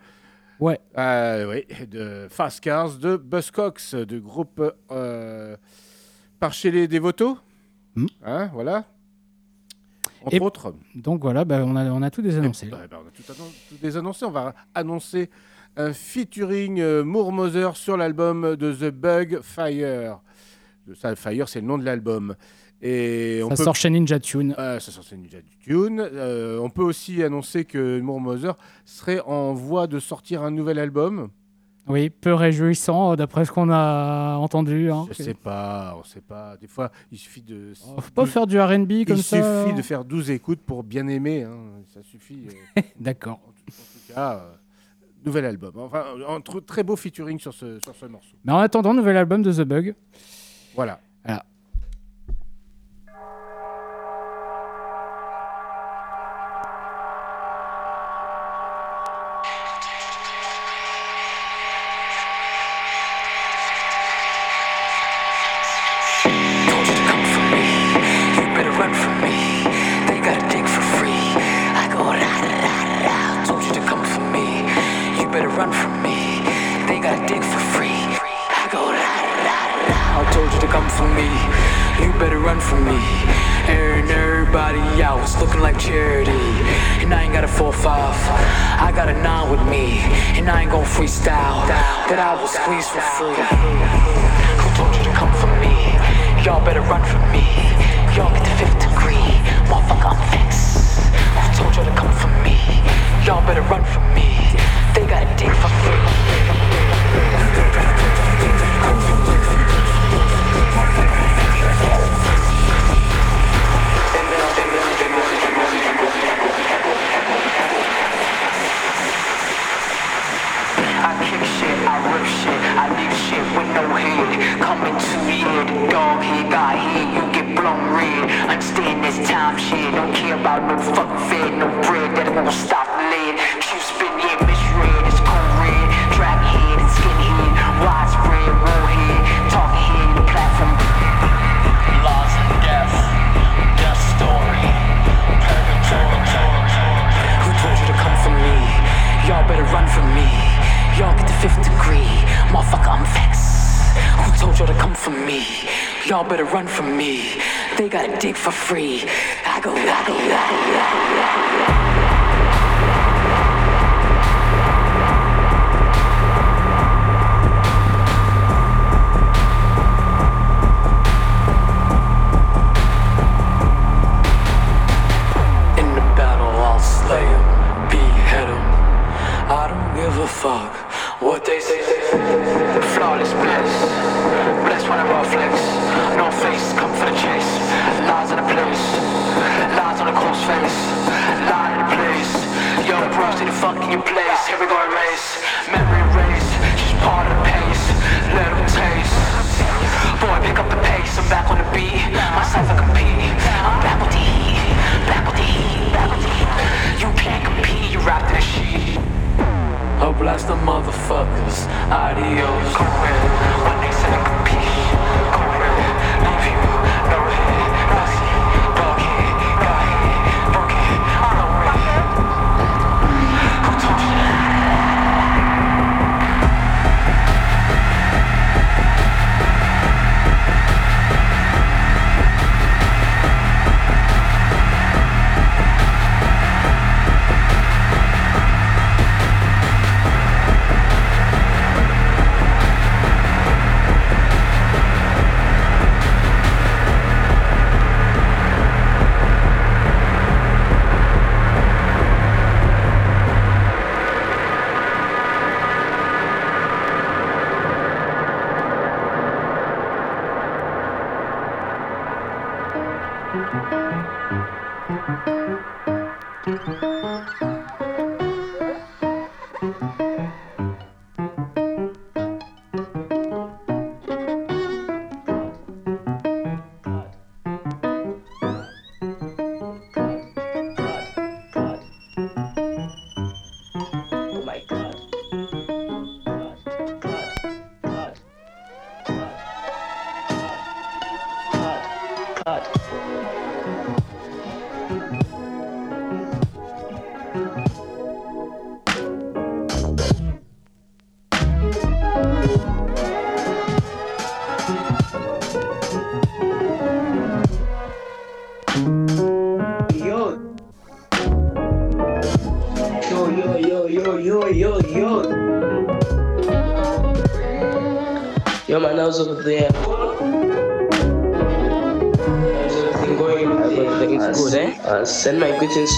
[0.61, 0.79] Ouais.
[0.97, 5.57] Euh, oui, de Fast Cars de Buzzcocks, du groupe euh,
[6.39, 7.37] par chez les Dévotos.
[7.97, 8.05] Hmm.
[8.25, 8.85] Hein, voilà
[10.31, 10.73] et autres.
[10.95, 12.67] Donc voilà, bah, on, a, tout désannoncé.
[12.67, 14.25] Bah, bah, on tout, tout désannoncé.
[14.25, 15.29] On va annoncer
[15.77, 20.19] un featuring euh, Moormoser sur l'album de The Bug Fire.
[20.95, 22.35] Ça, Fire, c'est le nom de l'album.
[22.81, 24.53] Et ah, ça, sort chez Ninja Tune.
[24.57, 26.01] Ça sort chez Ninja Tune.
[26.61, 28.51] On peut aussi annoncer que Moormoser
[28.85, 31.29] serait en voie de sortir un nouvel album.
[31.87, 34.91] Oui, peu réjouissant euh, d'après ce qu'on a entendu.
[34.91, 35.05] Hein.
[35.11, 36.57] Je sais pas, on ne sait pas.
[36.57, 37.73] Des fois, il suffit de.
[37.87, 39.37] Oh, faut pas faire du RB comme ça.
[39.37, 39.77] Il suffit hein.
[39.77, 41.43] de faire 12 écoutes pour bien aimer.
[41.43, 41.83] Hein.
[41.93, 42.47] Ça suffit.
[42.77, 42.81] Euh.
[42.99, 43.39] D'accord.
[43.45, 44.33] En, tout cas.
[44.33, 44.53] Euh,
[45.23, 45.73] nouvel album.
[45.77, 48.35] Enfin, un très beau featuring sur ce, sur ce morceau.
[48.43, 49.95] Mais en attendant, nouvel album de The Bug.
[50.75, 50.99] Voilà.
[51.23, 51.45] Voilà.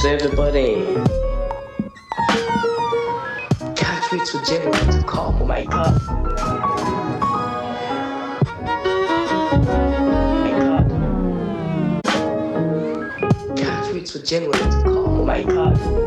[0.08, 0.86] everybody.
[3.76, 5.42] Catch me to generate the come.
[5.42, 6.02] oh my god.
[9.60, 10.88] Oh my god.
[13.58, 14.84] Catch to come.
[14.86, 16.07] oh my god.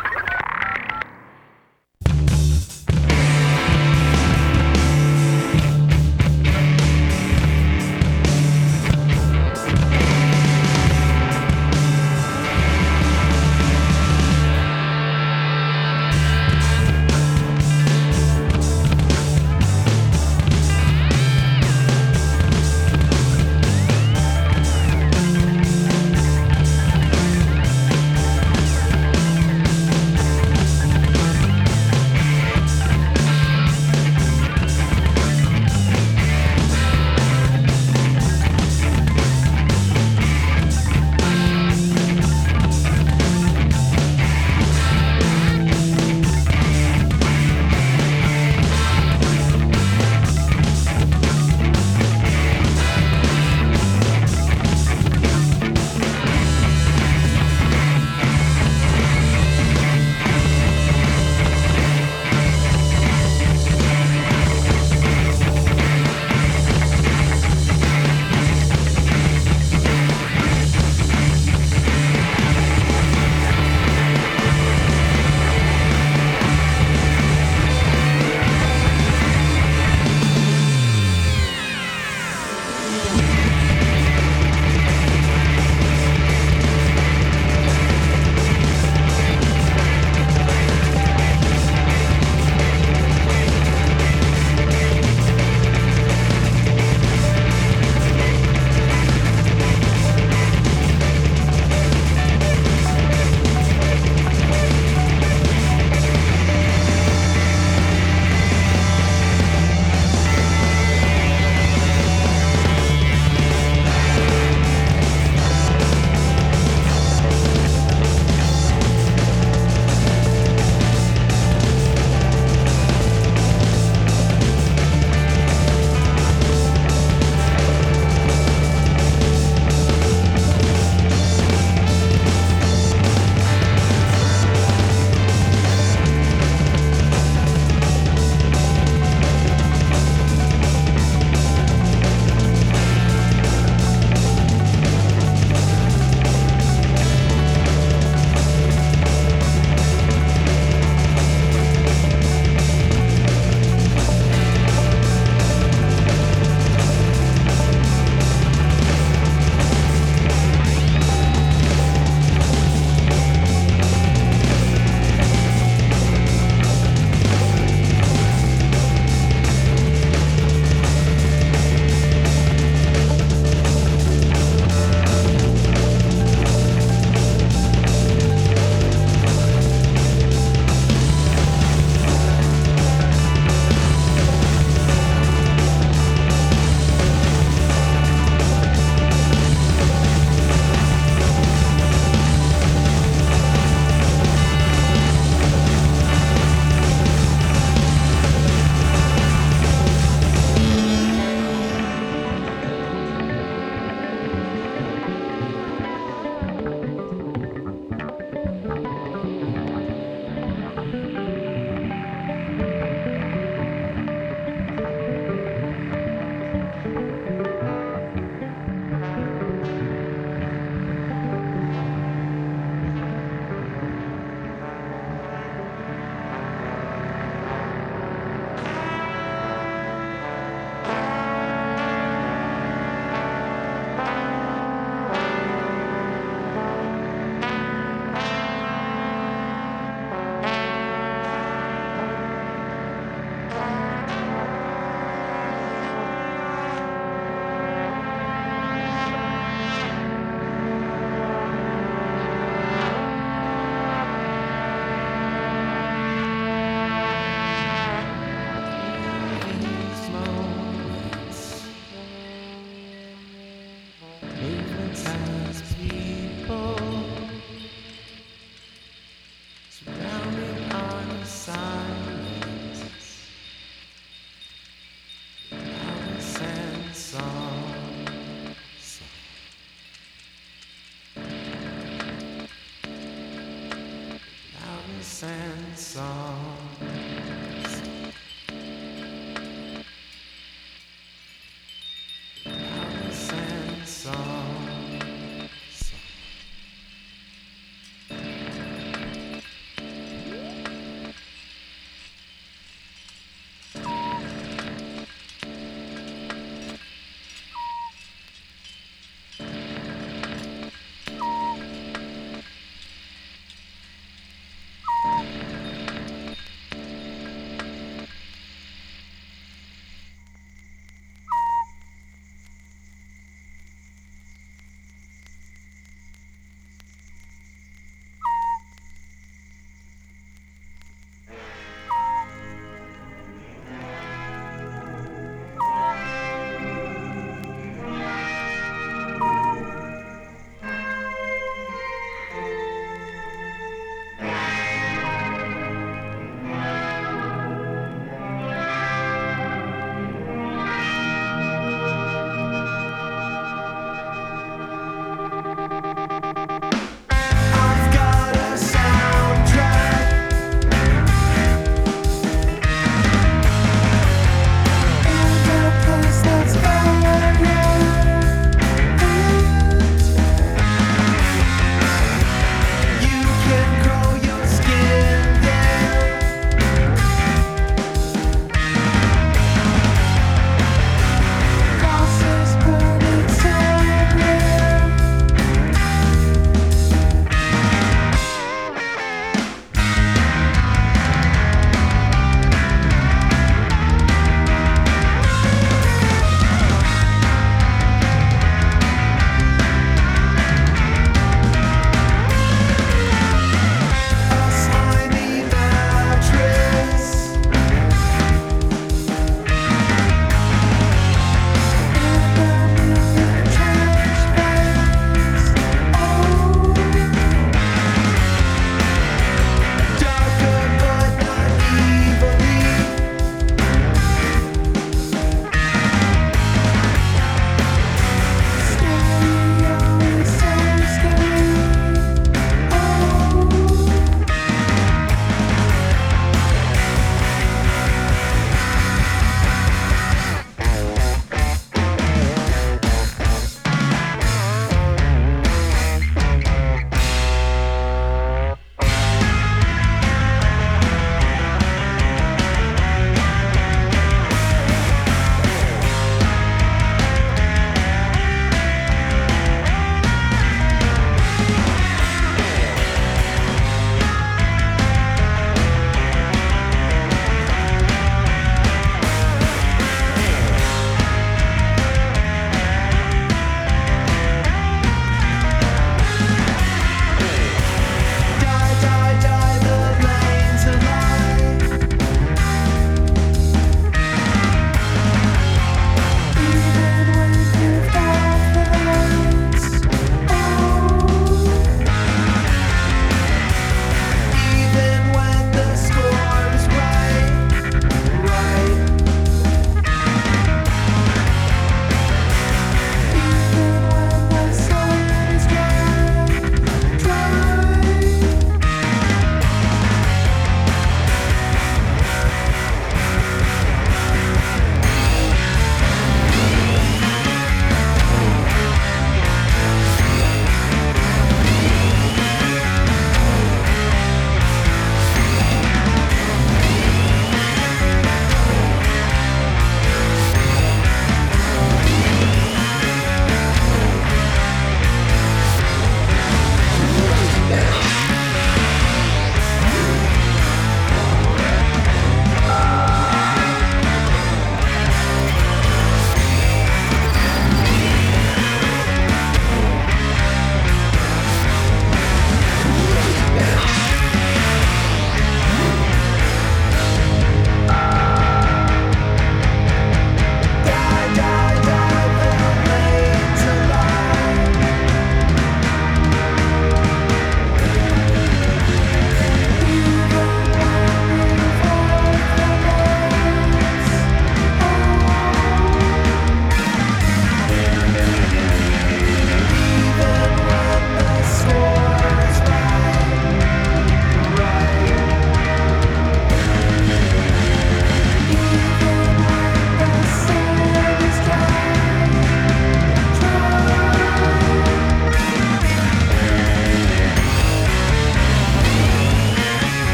[285.23, 286.90] and song.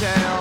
[0.00, 0.39] detail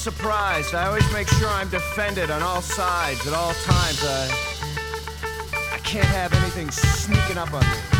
[0.00, 0.74] surprised.
[0.74, 4.02] I always make sure I'm defended on all sides at all times.
[4.02, 4.30] I,
[5.74, 7.99] I can't have anything sneaking up on me.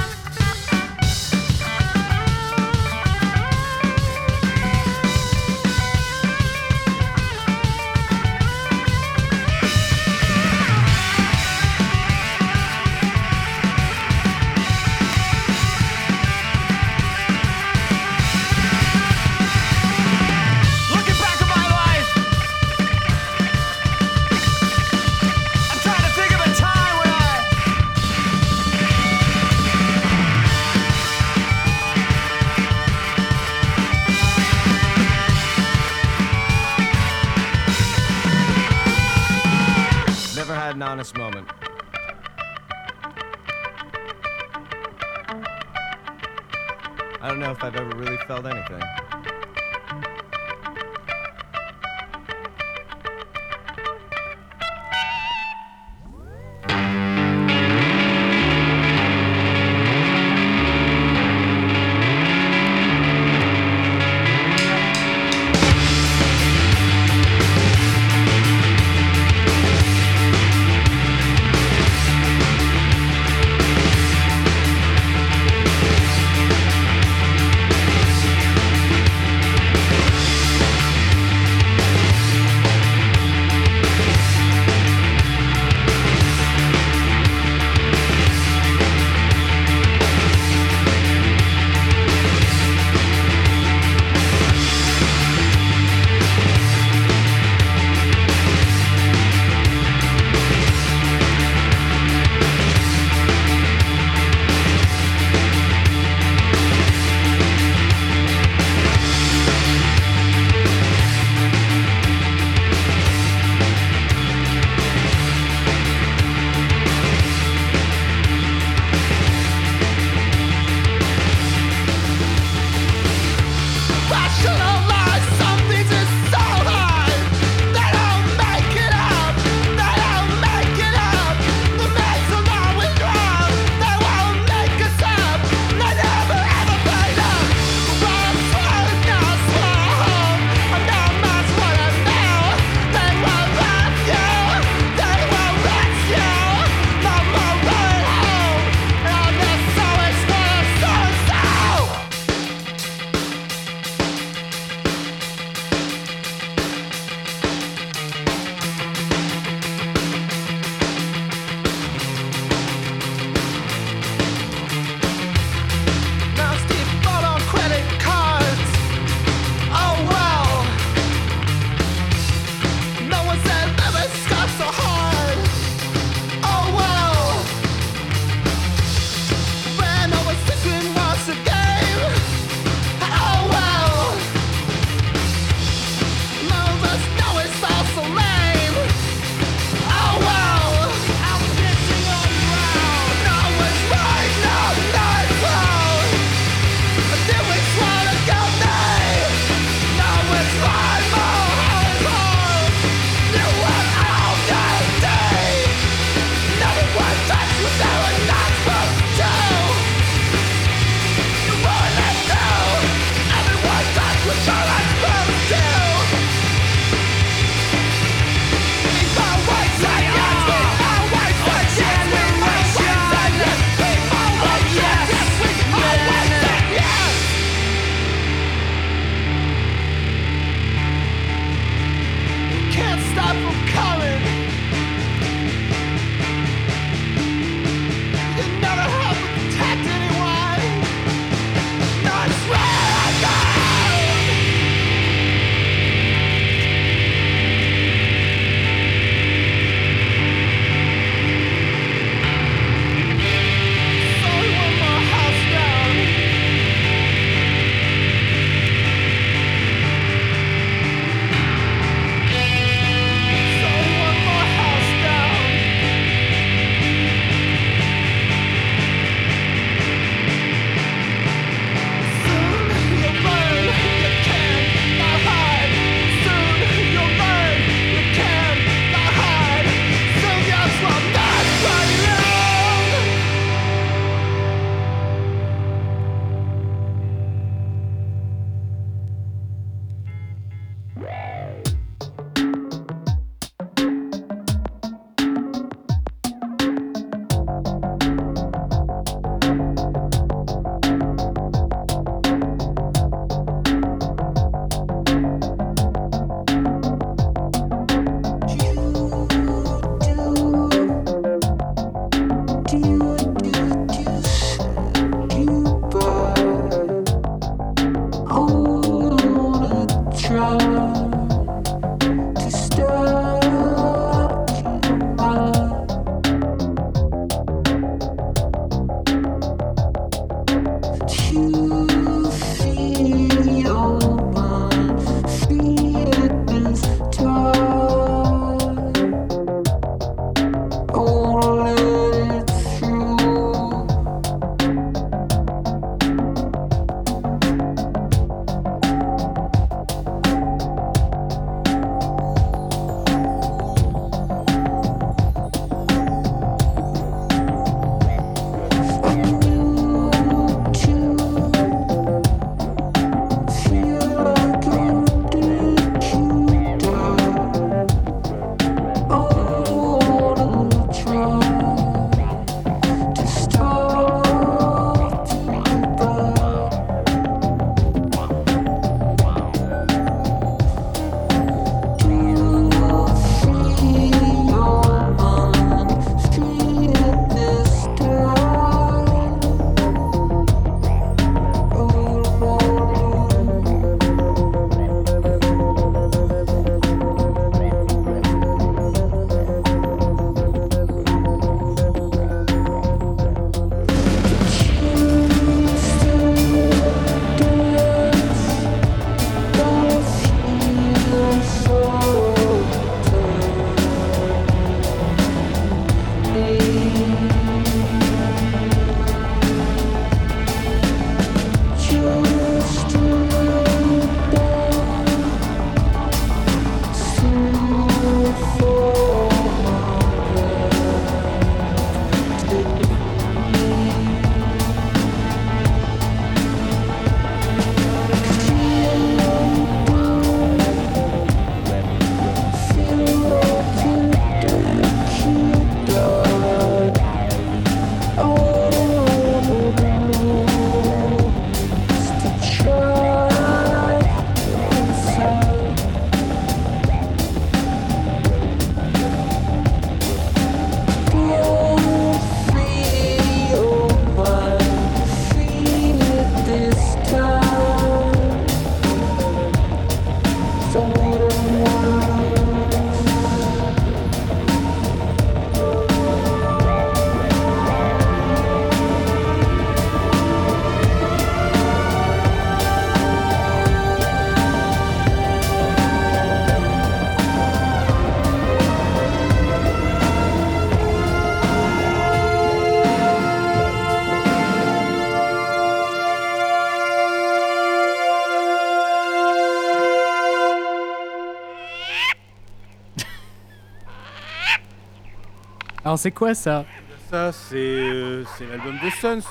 [505.90, 506.64] Alors c'est quoi ça
[507.10, 509.26] Ça, c'est euh, c'est l'album de Sons.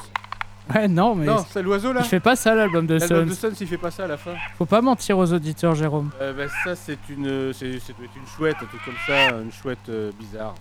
[0.76, 1.26] Ouais, non, mais.
[1.26, 3.52] Non, c'est l'oiseau là Il fait pas ça, l'album de L'album de Sons.
[3.52, 4.34] Sons, il fait pas ça à la fin.
[4.58, 6.10] Faut pas mentir aux auditeurs, Jérôme.
[6.20, 9.30] Euh, bah, ça, c'est une, c'est, ça doit être une chouette, un truc comme ça,
[9.38, 10.54] une chouette euh, bizarre.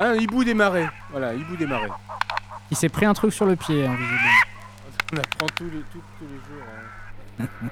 [0.00, 0.88] Ah, un hibou des marais.
[1.12, 1.90] Voilà, hibou des marais.
[2.72, 5.12] Il s'est pris un truc sur le pied, hein, visiblement.
[5.12, 6.66] On apprend tous les, tous, tous les jours.
[7.38, 7.68] hein.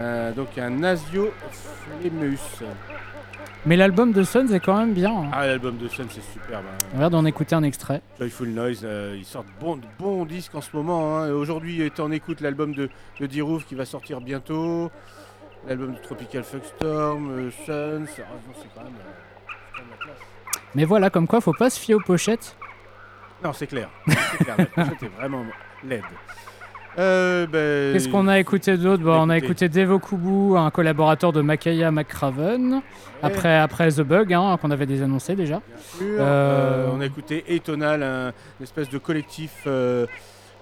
[0.00, 1.32] Euh, donc un Asio
[2.00, 2.38] Flemus.
[3.64, 5.12] Mais l'album de Sons est quand même bien.
[5.16, 5.30] hein.
[5.32, 6.64] Ah, l'album de Sun, c'est superbe.
[6.68, 6.86] hein.
[6.94, 8.02] On va d'en écouter un extrait.
[8.18, 11.18] Joyful Noise, euh, ils sortent bon, de bons disques en ce moment.
[11.18, 11.30] hein.
[11.30, 12.88] Aujourd'hui, est en écoute l'album de,
[13.20, 14.90] de D-Roof qui va sortir bientôt.
[15.68, 18.06] L'album de Tropical Fuckstorm, euh, Suns.
[18.18, 19.12] Ah, non, c'est quand même, euh,
[19.46, 20.18] c'est quand même la classe.
[20.74, 22.56] Mais voilà, comme quoi, faut pas se fier aux pochettes.
[23.44, 23.88] Non, c'est clair.
[24.08, 24.56] C'est clair.
[24.58, 25.44] La pochette est vraiment
[25.84, 26.02] laide.
[26.98, 31.32] Euh, ben, Qu'est-ce qu'on a écouté d'autre Bon, On a écouté- Devo Kubu, un collaborateur
[31.32, 32.82] de Makaya McCraven.
[33.22, 34.84] Après, après The Bug, hein, qu'on avait
[35.34, 35.60] déjà.
[35.78, 36.04] sûr.
[36.04, 38.28] Euh, Euh, on a écouté Atonal, un
[38.60, 39.66] une espèce de collectif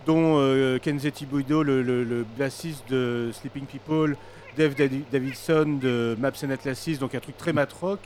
[0.06, 4.16] dont Kenzie Thibodeau, le, le, le bassiste de Sleeping People,
[4.56, 4.74] Dave
[5.12, 8.00] Davidson de Maps and Atlases, donc un truc très mat rock.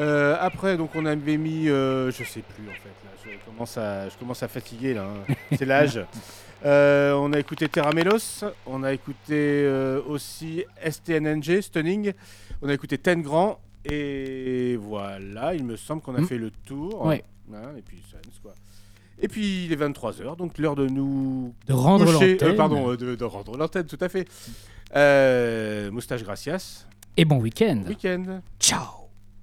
[0.00, 3.76] Euh, après, donc on avait mis, euh, je sais plus en fait, là, je commence
[3.76, 5.34] à, je commence à fatiguer là, hein.
[5.56, 6.00] c'est l'âge.
[6.64, 12.12] Euh, on a écouté Terra Melos, on a écouté euh, aussi STNNG, Stunning,
[12.62, 16.26] on a écouté Ten Grand, et voilà, il me semble qu'on a Mm.
[16.26, 17.06] fait le tour.
[17.06, 17.22] Ouais.
[17.54, 18.02] Hein, et puis
[18.42, 18.54] quoi.
[19.20, 21.54] Et puis il est 23h, donc l'heure de nous.
[21.66, 22.48] De rendre coucher- l'antenne.
[22.50, 24.28] euh, pardon, euh, de, de rendre l'antenne, tout à fait.
[24.96, 26.86] Euh, moustache Gracias.
[27.16, 27.82] Et bon week-end.
[27.88, 28.40] Week-end.
[28.60, 29.07] Ciao